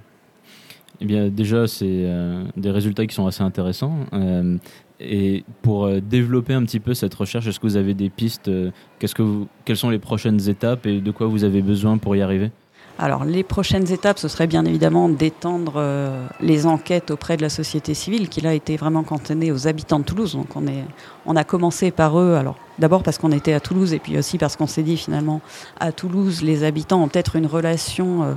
Eh 1.01 1.05
bien, 1.05 1.29
déjà, 1.29 1.67
c'est 1.67 1.87
euh, 1.87 2.45
des 2.57 2.71
résultats 2.71 3.07
qui 3.07 3.15
sont 3.15 3.27
assez 3.27 3.43
intéressants. 3.43 3.95
Euh, 4.13 4.57
et 5.01 5.45
pour 5.63 5.87
euh, 5.87 6.01
développer 6.01 6.55
un 6.55 6.65
petit 6.65 6.81
peu 6.81 6.93
cette 6.95 7.15
recherche, 7.15 7.47
est-ce 7.47 7.61
que 7.61 7.67
vous 7.67 7.77
avez 7.77 7.95
des 7.95 8.11
pistes 8.11 8.51
qu'est-ce 8.99 9.15
que 9.15 9.45
Quelles 9.65 9.77
sont 9.77 9.91
les 9.91 10.01
prochaines 10.01 10.49
étapes 10.49 10.87
et 10.87 11.01
de 11.01 11.11
quoi 11.13 11.29
vous 11.29 11.45
avez 11.45 11.63
besoin 11.63 11.99
pour 11.99 12.17
y 12.17 12.23
arriver? 12.23 12.51
Alors 13.01 13.25
les 13.25 13.45
prochaines 13.45 13.93
étapes, 13.93 14.19
ce 14.19 14.27
serait 14.27 14.49
bien 14.49 14.65
évidemment 14.65 15.09
d'étendre 15.09 15.81
les 16.41 16.67
enquêtes 16.67 17.13
auprès 17.13 17.37
de 17.37 17.43
la 17.43 17.49
société 17.49 17.95
civile, 17.95 18.29
qui 18.29 18.41
là 18.41 18.55
été 18.55 18.77
vraiment 18.77 19.05
cantonnée 19.05 19.53
aux 19.53 19.69
habitants 19.69 20.01
de 20.01 20.05
Toulouse. 20.05 20.33
Donc 20.33 20.57
on, 20.57 20.67
est, 20.67 20.85
on 21.25 21.37
a 21.37 21.45
commencé 21.45 21.93
par 21.93 22.19
eux, 22.19 22.35
alors 22.35 22.57
d'abord 22.81 23.05
parce 23.05 23.17
qu'on 23.19 23.31
était 23.31 23.53
à 23.53 23.61
Toulouse 23.61 23.95
et 23.95 24.01
puis 24.01 24.19
aussi 24.19 24.37
parce 24.37 24.57
qu'on 24.57 24.67
s'est 24.67 24.83
dit 24.83 24.97
finalement 24.97 25.41
à 25.79 25.93
Toulouse, 25.93 26.43
les 26.43 26.65
habitants 26.65 27.01
ont 27.01 27.07
peut-être 27.07 27.37
une 27.37 27.47
relation 27.47 28.37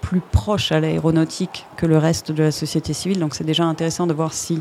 plus 0.00 0.20
proche 0.20 0.72
à 0.72 0.80
l'aéronautique 0.80 1.66
que 1.76 1.86
le 1.86 1.98
reste 1.98 2.32
de 2.32 2.42
la 2.42 2.52
société 2.52 2.92
civile. 2.92 3.18
Donc 3.18 3.34
c'est 3.34 3.44
déjà 3.44 3.64
intéressant 3.64 4.06
de 4.06 4.12
voir 4.14 4.32
si 4.32 4.60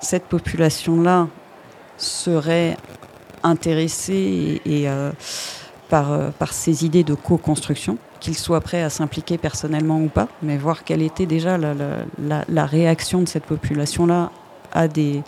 cette 0.00 0.24
population-là 0.24 1.28
serait 1.96 2.76
intéressée 3.42 4.60
et, 4.64 4.80
et, 4.82 4.88
euh, 4.88 5.10
par, 5.88 6.12
euh, 6.12 6.30
par 6.38 6.52
ces 6.52 6.84
idées 6.84 7.04
de 7.04 7.14
co-construction, 7.14 7.98
qu'ils 8.20 8.36
soient 8.36 8.60
prêts 8.60 8.82
à 8.82 8.90
s'impliquer 8.90 9.38
personnellement 9.38 10.00
ou 10.00 10.08
pas, 10.08 10.28
mais 10.42 10.56
voir 10.56 10.84
quelle 10.84 11.02
était 11.02 11.26
déjà 11.26 11.58
la, 11.58 11.74
la, 11.74 11.88
la, 12.22 12.44
la 12.48 12.66
réaction 12.66 13.22
de 13.22 13.28
cette 13.28 13.44
population-là 13.44 14.30
à 14.72 14.88
des, 14.88 15.22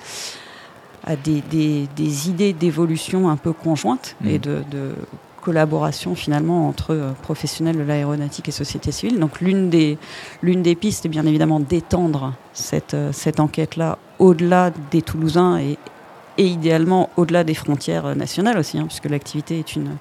à 1.05 1.17
des, 1.17 1.41
des, 1.41 1.89
des 1.97 2.29
idées 2.29 2.53
d'évolution 2.53 3.29
un 3.29 3.37
peu 3.37 3.53
conjointes 3.53 4.15
Mmh. 4.21 4.29
et 4.29 4.39
de, 4.39 4.63
de 4.71 4.95
collaboration 5.43 6.15
finalement 6.15 6.69
entre 6.69 6.93
euh, 6.95 7.13
professionnels 7.23 7.77
de 7.77 7.83
l'aéronautique 7.83 8.49
et 8.49 8.53
société 8.53 8.93
civile. 8.93 9.19
Donc 9.19 9.41
l'une 9.41 9.69
des, 9.69 9.99
l'une 10.43 10.63
des 10.63 10.75
pistes 10.75 11.05
est 11.05 11.11
bien 11.11 11.27
évidemment 11.27 11.61
d'étendre 11.61 12.33
cette, 12.55 12.95
euh, 12.95 13.11
cette 13.13 13.41
enquête-là 13.41 13.99
au-delà 14.19 14.71
des 14.91 15.03
Toulousains 15.03 15.59
et, 15.59 15.77
et 16.39 16.47
idéalement 16.47 17.11
au-delà 17.17 17.45
des 17.45 17.55
frontières 17.55 18.07
euh, 18.07 18.15
nationales 18.15 18.57
aussi, 18.57 18.79
hein, 18.79 18.87
puisque 18.87 19.11
l'activité 19.11 19.59
est 19.59 19.77
une... 19.77 19.97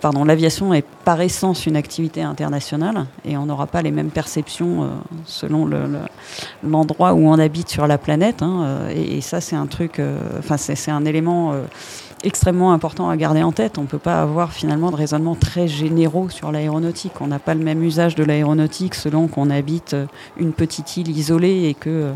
pardon, 0.00 0.24
l'aviation 0.24 0.74
est 0.74 0.84
par 1.04 1.20
essence 1.20 1.66
une 1.66 1.76
activité 1.76 2.22
internationale 2.22 3.06
et 3.24 3.36
on 3.36 3.46
n'aura 3.46 3.68
pas 3.68 3.82
les 3.82 3.92
mêmes 3.92 4.10
perceptions 4.10 4.90
selon 5.26 5.64
le, 5.64 5.86
le- 5.86 6.08
l'endroit 6.68 7.12
où 7.12 7.28
on 7.28 7.38
habite 7.38 7.68
sur 7.68 7.86
la 7.86 7.96
planète. 7.96 8.42
hein, 8.42 8.88
et, 8.90 9.20
ça, 9.20 9.40
c'est 9.40 9.54
un 9.54 9.66
truc, 9.66 10.00
enfin, 10.40 10.56
c'est, 10.56 10.74
c'est 10.74 10.90
un 10.90 11.04
élément 11.04 11.54
extrêmement 12.24 12.72
important 12.72 13.08
à 13.08 13.16
garder 13.16 13.42
en 13.42 13.52
tête. 13.52 13.78
On 13.78 13.82
ne 13.82 13.86
peut 13.86 13.98
pas 13.98 14.20
avoir 14.20 14.52
finalement 14.52 14.90
de 14.90 14.96
raisonnements 14.96 15.34
très 15.34 15.68
généraux 15.68 16.28
sur 16.28 16.50
l'aéronautique. 16.50 17.20
On 17.20 17.26
n'a 17.26 17.38
pas 17.38 17.54
le 17.54 17.62
même 17.62 17.82
usage 17.82 18.14
de 18.14 18.24
l'aéronautique 18.24 18.94
selon 18.94 19.28
qu'on 19.28 19.50
habite 19.50 19.94
euh, 19.94 20.06
une 20.36 20.52
petite 20.52 20.96
île 20.96 21.08
isolée 21.08 21.64
et 21.68 21.74
que 21.74 21.90
euh, 21.90 22.12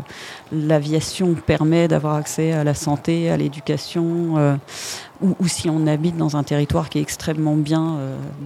l'aviation 0.51 1.33
permet 1.33 1.87
d'avoir 1.87 2.15
accès 2.15 2.51
à 2.51 2.63
la 2.63 2.73
santé, 2.73 3.29
à 3.29 3.37
l'éducation, 3.37 4.37
euh, 4.37 4.55
ou, 5.21 5.47
si 5.47 5.69
on 5.69 5.85
habite 5.85 6.17
dans 6.17 6.35
un 6.35 6.43
territoire 6.43 6.89
qui 6.89 6.97
est 6.97 7.01
extrêmement 7.01 7.55
bien 7.55 7.99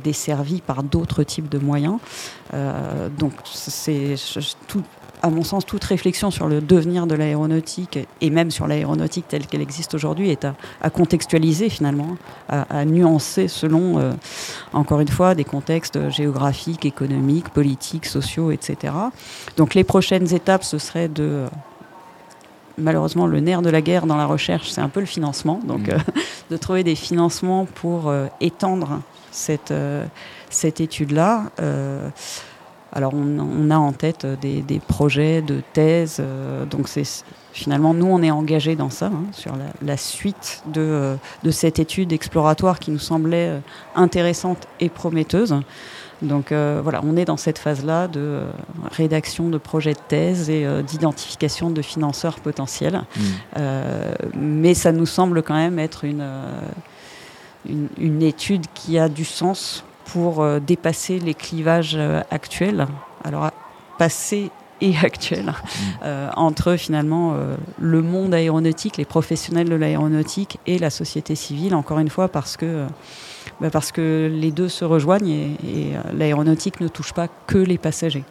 desservi 0.03 0.59
par 0.59 0.83
d'autres 0.83 1.23
types 1.23 1.47
de 1.47 1.57
moyens. 1.57 1.99
Donc 3.17 3.31
c'est 3.45 4.15
tout, 4.67 4.83
à 5.25 5.29
mon 5.29 5.43
sens, 5.43 5.65
toute 5.65 5.83
réflexion 5.83 6.29
sur 6.29 6.47
le 6.47 6.61
devenir 6.61 7.07
de 7.07 7.15
l'aéronautique 7.15 7.97
et 8.21 8.29
même 8.29 8.51
sur 8.51 8.67
l'aéronautique 8.67 9.27
telle 9.27 9.47
qu'elle 9.47 9.61
existe 9.61 9.95
aujourd'hui 9.95 10.29
est 10.29 10.45
à, 10.45 10.55
à 10.81 10.89
contextualiser 10.89 11.69
finalement, 11.69 12.17
à, 12.47 12.61
à 12.69 12.85
nuancer 12.85 13.47
selon, 13.47 13.97
euh, 13.97 14.11
encore 14.71 14.99
une 14.99 15.07
fois, 15.07 15.33
des 15.33 15.43
contextes 15.43 16.09
géographiques, 16.11 16.85
économiques, 16.85 17.49
politiques, 17.49 18.05
sociaux, 18.05 18.51
etc. 18.51 18.93
Donc 19.57 19.73
les 19.73 19.83
prochaines 19.83 20.33
étapes, 20.33 20.63
ce 20.63 20.77
serait 20.77 21.07
de 21.07 21.23
euh, 21.23 21.47
malheureusement 22.77 23.25
le 23.25 23.39
nerf 23.39 23.61
de 23.61 23.69
la 23.69 23.81
guerre 23.81 24.05
dans 24.05 24.17
la 24.17 24.25
recherche, 24.25 24.69
c'est 24.69 24.81
un 24.81 24.89
peu 24.89 24.99
le 24.99 25.05
financement. 25.05 25.59
Donc 25.65 25.87
Mmh. 25.87 25.91
euh, 25.91 25.99
de 26.51 26.57
trouver 26.57 26.83
des 26.83 26.95
financements 26.95 27.65
pour 27.65 28.09
euh, 28.09 28.27
étendre 28.41 29.01
cette, 29.31 29.71
euh, 29.71 30.05
cette 30.49 30.79
étude-là. 30.79 31.51
Alors 32.95 33.13
on, 33.13 33.39
on 33.39 33.69
a 33.71 33.77
en 33.77 33.91
tête 33.91 34.23
euh, 34.23 34.37
des, 34.39 34.61
des 34.61 34.79
projets 34.79 35.41
de 35.41 35.61
thèse, 35.73 36.17
euh, 36.21 36.65
donc 36.65 36.87
c'est 36.87 37.03
finalement 37.51 37.93
nous 37.93 38.05
on 38.07 38.21
est 38.23 38.31
engagé 38.31 38.77
dans 38.77 38.89
ça, 38.89 39.07
hein, 39.07 39.25
sur 39.33 39.51
la, 39.57 39.65
la 39.81 39.97
suite 39.97 40.63
de, 40.67 40.79
euh, 40.81 41.15
de 41.43 41.51
cette 41.51 41.77
étude 41.77 42.13
exploratoire 42.13 42.79
qui 42.79 42.91
nous 42.91 42.99
semblait 42.99 43.49
euh, 43.49 43.59
intéressante 43.95 44.65
et 44.79 44.87
prometteuse. 44.87 45.55
Donc 46.21 46.53
euh, 46.53 46.79
voilà, 46.81 47.01
on 47.03 47.17
est 47.17 47.25
dans 47.25 47.35
cette 47.35 47.59
phase-là 47.59 48.07
de 48.07 48.43
rédaction 48.91 49.49
de 49.49 49.57
projets 49.57 49.91
de 49.93 49.99
thèse 50.07 50.49
et 50.49 50.65
d'identification 50.83 51.69
de 51.69 51.81
financeurs 51.81 52.39
potentiels. 52.39 53.03
Euh, 53.57 54.13
mais 54.33 54.73
ça 54.73 54.93
nous 54.93 55.05
semble 55.05 55.43
quand 55.43 55.55
même 55.55 55.77
être 55.77 56.05
une, 56.05 56.25
une, 57.67 57.89
une 57.97 58.21
étude 58.23 58.65
qui 58.73 58.97
a 58.97 59.09
du 59.09 59.25
sens 59.25 59.83
pour 60.05 60.41
euh, 60.41 60.59
dépasser 60.59 61.19
les 61.19 61.33
clivages 61.33 61.95
euh, 61.95 62.21
actuels, 62.31 62.87
alors 63.23 63.51
passés 63.97 64.51
et 64.81 64.95
actuels, 65.03 65.53
euh, 66.03 66.29
entre 66.35 66.75
finalement 66.75 67.33
euh, 67.33 67.55
le 67.79 68.01
monde 68.01 68.33
aéronautique, 68.33 68.97
les 68.97 69.05
professionnels 69.05 69.69
de 69.69 69.75
l'aéronautique 69.75 70.59
et 70.67 70.77
la 70.77 70.89
société 70.89 71.35
civile, 71.35 71.75
encore 71.75 71.99
une 71.99 72.09
fois 72.09 72.27
parce 72.27 72.57
que, 72.57 72.65
euh, 72.65 72.87
bah, 73.61 73.69
parce 73.69 73.91
que 73.91 74.29
les 74.31 74.51
deux 74.51 74.69
se 74.69 74.85
rejoignent 74.85 75.29
et, 75.29 75.51
et, 75.63 75.93
l'aéronautique 76.13 76.81
ne 76.81 76.87
touche 76.87 77.13
pas 77.13 77.27
que 77.47 77.57
les 77.57 77.77
passagers 77.77 78.23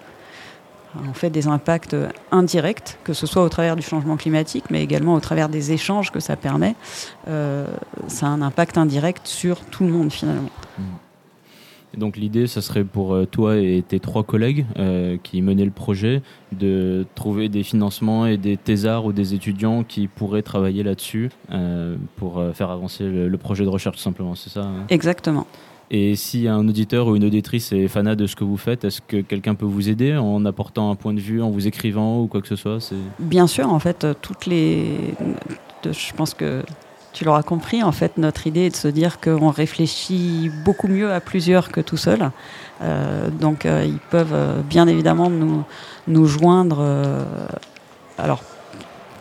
en 1.08 1.12
fait 1.12 1.30
des 1.30 1.48
impacts 1.48 1.96
indirects, 2.30 2.98
que 3.02 3.14
ce 3.14 3.26
soit 3.26 3.42
au 3.42 3.48
travers 3.48 3.74
du 3.74 3.82
changement 3.82 4.16
climatique, 4.16 4.66
mais 4.70 4.80
également 4.80 5.14
au 5.14 5.20
travers 5.20 5.48
des 5.48 5.72
échanges 5.72 6.12
que 6.12 6.20
ça 6.20 6.36
permet. 6.36 6.76
Ça 7.26 8.26
a 8.26 8.28
un 8.28 8.40
impact 8.40 8.78
indirect 8.78 9.26
sur 9.26 9.58
tout 9.64 9.82
le 9.82 9.90
monde 9.90 10.12
finalement. 10.12 10.50
Et 11.94 11.96
donc 11.96 12.16
l'idée, 12.16 12.46
ça 12.46 12.60
serait 12.60 12.84
pour 12.84 13.14
euh, 13.14 13.24
toi 13.24 13.56
et 13.56 13.82
tes 13.86 14.00
trois 14.00 14.24
collègues 14.24 14.66
euh, 14.78 15.16
qui 15.22 15.42
menaient 15.42 15.64
le 15.64 15.70
projet 15.70 16.22
de 16.52 17.06
trouver 17.14 17.48
des 17.48 17.62
financements 17.62 18.26
et 18.26 18.36
des 18.36 18.56
thésards 18.56 19.04
ou 19.04 19.12
des 19.12 19.34
étudiants 19.34 19.84
qui 19.84 20.08
pourraient 20.08 20.42
travailler 20.42 20.82
là-dessus 20.82 21.30
euh, 21.52 21.96
pour 22.16 22.42
faire 22.54 22.70
avancer 22.70 23.04
le, 23.04 23.28
le 23.28 23.38
projet 23.38 23.64
de 23.64 23.68
recherche 23.68 23.96
tout 23.96 24.02
simplement, 24.02 24.34
c'est 24.34 24.50
ça 24.50 24.62
hein? 24.62 24.86
Exactement. 24.88 25.46
Et 25.90 26.16
si 26.16 26.48
un 26.48 26.66
auditeur 26.66 27.06
ou 27.06 27.14
une 27.14 27.24
auditrice 27.24 27.70
est 27.72 27.88
fanat 27.88 28.16
de 28.16 28.26
ce 28.26 28.34
que 28.34 28.42
vous 28.42 28.56
faites, 28.56 28.84
est-ce 28.84 29.00
que 29.00 29.18
quelqu'un 29.18 29.54
peut 29.54 29.66
vous 29.66 29.88
aider 29.88 30.16
en 30.16 30.44
apportant 30.46 30.90
un 30.90 30.96
point 30.96 31.12
de 31.12 31.20
vue, 31.20 31.42
en 31.42 31.50
vous 31.50 31.66
écrivant 31.68 32.22
ou 32.22 32.26
quoi 32.26 32.40
que 32.40 32.48
ce 32.48 32.56
soit? 32.56 32.78
Bien 33.18 33.46
sûr, 33.46 33.70
en 33.70 33.78
fait, 33.78 34.06
toutes 34.22 34.46
les. 34.46 34.86
Je 35.84 36.12
pense 36.14 36.32
que 36.32 36.62
tu 37.14 37.24
l'auras 37.24 37.44
compris, 37.44 37.82
en 37.82 37.92
fait, 37.92 38.18
notre 38.18 38.46
idée 38.48 38.66
est 38.66 38.70
de 38.70 38.76
se 38.76 38.88
dire 38.88 39.20
qu'on 39.20 39.50
réfléchit 39.50 40.50
beaucoup 40.64 40.88
mieux 40.88 41.12
à 41.12 41.20
plusieurs 41.20 41.70
que 41.70 41.80
tout 41.80 41.96
seul. 41.96 42.32
Euh, 42.82 43.30
donc, 43.30 43.64
euh, 43.64 43.84
ils 43.86 44.00
peuvent 44.10 44.34
euh, 44.34 44.60
bien 44.62 44.88
évidemment 44.88 45.30
nous, 45.30 45.62
nous 46.08 46.26
joindre. 46.26 46.84
alors, 48.18 48.42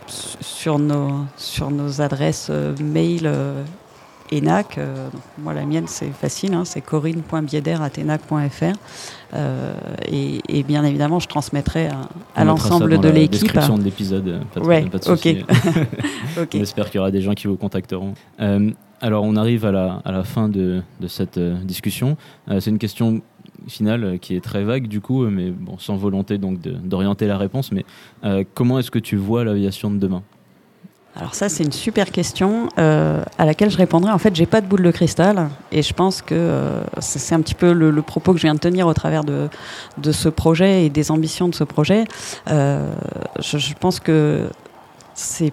sur 0.07 0.79
nos, 0.79 1.25
sur 1.37 1.69
nos 1.69 2.01
adresses 2.01 2.49
mail 2.81 3.31
ENAC. 4.31 4.79
moi, 5.37 5.53
la 5.53 5.65
mienne, 5.65 5.85
c'est 5.87 6.11
facile, 6.11 6.55
hein, 6.55 6.65
c'est 6.65 6.81
corinne.bieder.enac.fr. 6.81 8.75
Euh, 9.35 9.73
et, 10.11 10.41
et 10.49 10.63
bien 10.63 10.83
évidemment, 10.83 11.19
je 11.19 11.27
transmettrai 11.27 11.89
à, 12.35 12.43
l'ensemble 12.45 12.97
de 12.99 13.07
la 13.07 13.13
l'équipe. 13.13 13.31
description 13.41 13.77
de 13.77 13.83
l'épisode, 13.83 14.41
pas 14.53 14.59
de, 14.59 14.65
Ouais, 14.65 14.81
pas 14.85 14.97
de 14.99 15.09
ok. 15.09 15.17
souci. 15.17 15.45
Ok. 16.39 16.49
On 16.55 16.61
espère 16.61 16.85
qu'il 16.89 16.97
y 16.97 16.99
aura 16.99 17.11
des 17.11 17.21
gens 17.21 17.33
qui 17.33 17.47
vous 17.47 17.57
contacteront. 17.57 18.13
Euh, 18.39 18.69
alors, 19.01 19.23
on 19.23 19.35
arrive 19.35 19.65
à 19.65 19.71
la, 19.71 20.01
à 20.05 20.11
la 20.11 20.23
fin 20.23 20.49
de, 20.49 20.81
de 21.01 21.07
cette 21.07 21.37
euh, 21.37 21.55
discussion. 21.63 22.15
C'est 22.59 22.69
une 22.69 22.79
question 22.79 23.21
finale 23.67 24.19
qui 24.19 24.35
est 24.35 24.41
très 24.43 24.63
vague, 24.63 24.87
du 24.87 25.01
coup, 25.01 25.25
mais 25.27 25.49
bon, 25.51 25.77
sans 25.77 25.95
volonté 25.95 26.37
donc 26.37 26.59
d'orienter 26.61 27.27
la 27.27 27.37
réponse. 27.37 27.71
Mais 27.71 27.85
euh, 28.23 28.43
comment 28.53 28.79
est-ce 28.79 28.91
que 28.91 28.99
tu 28.99 29.15
vois 29.15 29.43
l'aviation 29.43 29.89
de 29.91 29.97
demain? 29.97 30.21
Alors 31.15 31.35
ça, 31.35 31.47
c'est 31.47 31.63
une 31.63 31.71
super 31.71 32.11
question 32.11 32.69
euh, 32.79 33.23
à 33.37 33.45
laquelle 33.45 33.69
je 33.69 33.77
répondrai. 33.77 34.11
En 34.11 34.17
fait, 34.17 34.35
j'ai 34.35 34.47
pas 34.47 34.61
de 34.61 34.65
boule 34.65 34.81
de 34.81 34.89
cristal 34.89 35.49
et 35.71 35.83
je 35.83 35.93
pense 35.93 36.23
que 36.23 36.33
euh, 36.33 36.83
c'est 36.99 37.35
un 37.35 37.41
petit 37.41 37.53
peu 37.53 37.71
le, 37.71 37.91
le 37.91 38.01
propos 38.01 38.33
que 38.33 38.39
je 38.39 38.43
viens 38.47 38.55
de 38.55 38.59
tenir 38.59 38.87
au 38.87 38.93
travers 38.95 39.23
de, 39.23 39.47
de 39.99 40.11
ce 40.11 40.27
projet 40.27 40.85
et 40.85 40.89
des 40.89 41.11
ambitions 41.11 41.47
de 41.47 41.55
ce 41.55 41.63
projet. 41.63 42.05
Euh, 42.49 42.91
je, 43.39 43.59
je 43.59 43.73
pense 43.75 43.99
que 43.99 44.49
c'est, 45.13 45.51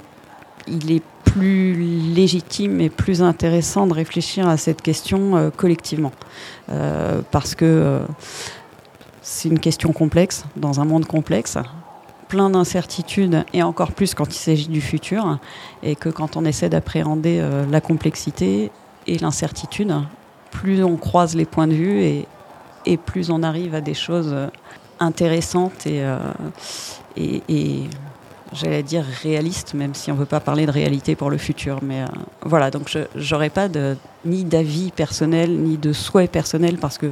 il 0.66 0.92
est 0.92 1.02
plus 1.24 1.74
légitime 2.14 2.80
et 2.80 2.88
plus 2.88 3.22
intéressant 3.22 3.86
de 3.86 3.92
réfléchir 3.92 4.48
à 4.48 4.56
cette 4.56 4.80
question 4.82 5.36
euh, 5.36 5.50
collectivement, 5.54 6.12
Euh, 6.70 7.20
parce 7.30 7.54
que 7.54 7.64
euh, 7.64 8.00
c'est 9.22 9.48
une 9.48 9.58
question 9.58 9.92
complexe 9.92 10.44
dans 10.56 10.80
un 10.80 10.84
monde 10.84 11.04
complexe 11.04 11.58
plein 12.30 12.48
d'incertitudes 12.48 13.44
et 13.52 13.62
encore 13.62 13.92
plus 13.92 14.14
quand 14.14 14.28
il 14.34 14.38
s'agit 14.38 14.68
du 14.68 14.80
futur 14.80 15.38
et 15.82 15.96
que 15.96 16.08
quand 16.08 16.36
on 16.36 16.44
essaie 16.44 16.70
d'appréhender 16.70 17.38
euh, 17.40 17.66
la 17.68 17.80
complexité 17.80 18.70
et 19.06 19.18
l'incertitude. 19.18 19.92
Plus 20.50 20.82
on 20.82 20.96
croise 20.96 21.34
les 21.34 21.44
points 21.44 21.66
de 21.66 21.74
vue 21.74 22.00
et, 22.00 22.26
et 22.86 22.96
plus 22.96 23.30
on 23.30 23.42
arrive 23.42 23.74
à 23.74 23.80
des 23.80 23.94
choses 23.94 24.34
intéressantes 25.00 25.86
et, 25.86 26.02
euh, 26.02 26.18
et, 27.16 27.42
et 27.48 27.82
j'allais 28.52 28.82
dire 28.84 29.04
réalistes, 29.22 29.74
même 29.74 29.94
si 29.94 30.10
on 30.10 30.14
ne 30.14 30.20
veut 30.20 30.26
pas 30.26 30.40
parler 30.40 30.66
de 30.66 30.70
réalité 30.70 31.16
pour 31.16 31.30
le 31.30 31.38
futur. 31.38 31.80
Mais 31.82 32.02
euh, 32.02 32.06
voilà, 32.42 32.70
donc 32.70 32.88
je 32.88 33.34
n'aurais 33.34 33.50
pas 33.50 33.68
ni 34.24 34.44
d'avis 34.44 34.92
personnel, 34.92 35.58
ni 35.58 35.76
de 35.76 35.92
souhait 35.92 36.28
personnel, 36.28 36.78
parce 36.78 36.96
que 36.96 37.10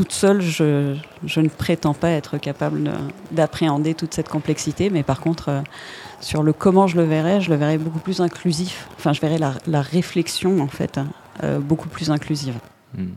toute 0.00 0.12
seule, 0.12 0.40
je, 0.40 0.96
je 1.26 1.40
ne 1.40 1.48
prétends 1.50 1.92
pas 1.92 2.08
être 2.08 2.38
capable 2.38 2.90
d'appréhender 3.32 3.92
toute 3.92 4.14
cette 4.14 4.30
complexité. 4.30 4.88
Mais 4.88 5.02
par 5.02 5.20
contre, 5.20 5.50
euh, 5.50 5.60
sur 6.22 6.42
le 6.42 6.54
comment 6.54 6.86
je 6.86 6.96
le 6.96 7.02
verrais, 7.02 7.42
je 7.42 7.50
le 7.50 7.56
verrais 7.56 7.76
beaucoup 7.76 7.98
plus 7.98 8.22
inclusif. 8.22 8.88
Enfin, 8.96 9.12
je 9.12 9.20
verrais 9.20 9.36
la, 9.36 9.52
la 9.66 9.82
réflexion, 9.82 10.62
en 10.62 10.68
fait, 10.68 10.98
euh, 11.44 11.58
beaucoup 11.58 11.90
plus 11.90 12.10
inclusive. 12.10 12.54
Hmm. 12.96 13.08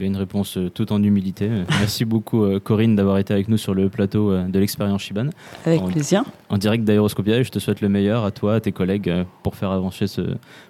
Une 0.00 0.16
réponse 0.16 0.58
euh, 0.58 0.68
tout 0.68 0.92
en 0.92 1.00
humilité. 1.00 1.48
Merci 1.78 2.04
beaucoup 2.04 2.44
Corinne 2.64 2.96
d'avoir 2.96 3.18
été 3.18 3.32
avec 3.32 3.46
nous 3.46 3.56
sur 3.56 3.72
le 3.72 3.88
plateau 3.88 4.36
de 4.36 4.58
l'expérience 4.58 5.02
Shiban. 5.02 5.28
Avec 5.66 5.84
plaisir. 5.84 6.24
En 6.48 6.58
direct 6.58 6.82
d'Aéroscopia 6.82 7.36
et 7.36 7.44
je 7.44 7.52
te 7.52 7.60
souhaite 7.60 7.80
le 7.80 7.88
meilleur 7.88 8.24
à 8.24 8.32
toi, 8.32 8.56
à 8.56 8.60
tes 8.60 8.72
collègues 8.72 9.24
pour 9.44 9.54
faire 9.54 9.70
avancer 9.70 10.08
ce, 10.08 10.22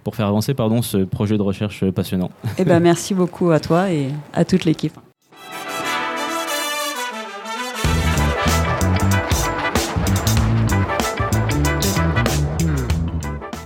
pour 0.05 0.15
faire 0.15 0.27
avancer, 0.27 0.53
pardon, 0.53 0.83
ce 0.83 0.99
projet 0.99 1.39
de 1.39 1.43
recherche 1.43 1.91
passionnant. 1.91 2.31
Eh 2.59 2.67
ben, 2.67 2.81
merci 2.81 3.15
beaucoup 3.15 3.51
à 3.51 3.61
toi 3.61 3.91
et 3.91 4.09
à 4.35 4.45
toute 4.45 4.67
l'équipe. 4.67 4.93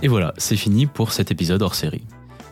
Et 0.03 0.09
voilà, 0.09 0.33
c'est 0.37 0.57
fini 0.57 0.85
pour 0.85 1.13
cet 1.13 1.31
épisode 1.31 1.61
hors 1.61 1.75
série. 1.75 2.03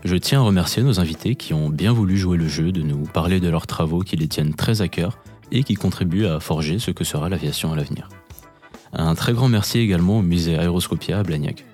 Je 0.06 0.16
tiens 0.16 0.40
à 0.40 0.44
remercier 0.44 0.84
nos 0.84 1.02
invités 1.02 1.36
qui 1.36 1.54
ont 1.54 1.68
bien 1.68 1.92
voulu 1.92 2.16
jouer 2.18 2.38
le 2.38 2.48
jeu, 2.48 2.72
de 2.72 2.82
nous 2.82 3.04
parler 3.04 3.42
de 3.42 3.50
leurs 3.50 3.68
travaux 3.68 4.00
qui 4.00 4.16
les 4.16 4.30
tiennent 4.30 4.54
très 4.54 4.82
à 4.82 4.88
cœur 4.88 5.20
et 5.52 5.64
qui 5.64 5.74
contribuent 5.74 6.28
à 6.28 6.40
forger 6.40 6.80
ce 6.80 6.92
que 6.92 7.04
sera 7.04 7.28
l'aviation 7.28 7.74
à 7.74 7.76
l'avenir. 7.76 8.08
Un 8.94 9.16
très 9.16 9.34
grand 9.34 9.50
merci 9.50 9.80
également 9.80 10.20
au 10.20 10.22
musée 10.22 10.58
Aéroscopia 10.58 11.20
à 11.20 11.24
Blagnac. 11.24 11.66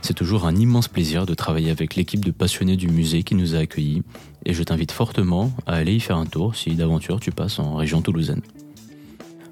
C'est 0.00 0.14
toujours 0.14 0.46
un 0.46 0.56
immense 0.56 0.88
plaisir 0.88 1.26
de 1.26 1.34
travailler 1.34 1.70
avec 1.70 1.96
l'équipe 1.96 2.24
de 2.24 2.30
passionnés 2.30 2.76
du 2.76 2.88
musée 2.88 3.22
qui 3.22 3.34
nous 3.34 3.54
a 3.54 3.58
accueillis 3.58 4.04
et 4.46 4.54
je 4.54 4.62
t'invite 4.62 4.92
fortement 4.92 5.52
à 5.66 5.74
aller 5.74 5.92
y 5.92 6.00
faire 6.00 6.16
un 6.16 6.26
tour 6.26 6.56
si 6.56 6.74
d'aventure 6.76 7.20
tu 7.20 7.30
passes 7.30 7.58
en 7.58 7.76
région 7.76 8.00
toulousaine. 8.00 8.40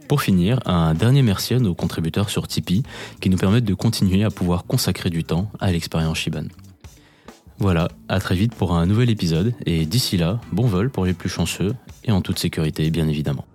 Pour 0.09 0.21
finir, 0.21 0.61
un 0.67 0.95
dernier 0.95 1.23
merci 1.23 1.55
à 1.55 1.59
nos 1.59 1.75
contributeurs 1.75 2.29
sur 2.29 2.47
Tipeee 2.47 2.83
qui 3.21 3.31
nous 3.31 3.39
permettent 3.39 3.65
de 3.65 3.75
continuer 3.75 4.23
à 4.25 4.31
pouvoir 4.31 4.65
consacrer 4.65 5.11
du 5.11 5.25
temps 5.25 5.51
à 5.61 5.73
l'expérience 5.73 6.19
Shiban. 6.19 6.45
Voilà, 7.59 7.89
à 8.09 8.21
très 8.21 8.35
vite 8.35 8.55
pour 8.55 8.75
un 8.75 8.85
nouvel 8.85 9.11
épisode 9.11 9.55
et 9.65 9.87
d'ici 9.87 10.17
là, 10.17 10.41
bon 10.53 10.67
vol 10.67 10.91
pour 10.91 11.07
les 11.07 11.15
plus 11.15 11.29
chanceux 11.29 11.75
et 12.05 12.13
en 12.13 12.21
toute 12.21 12.39
sécurité 12.39 12.91
bien 12.91 13.09
évidemment. 13.09 13.47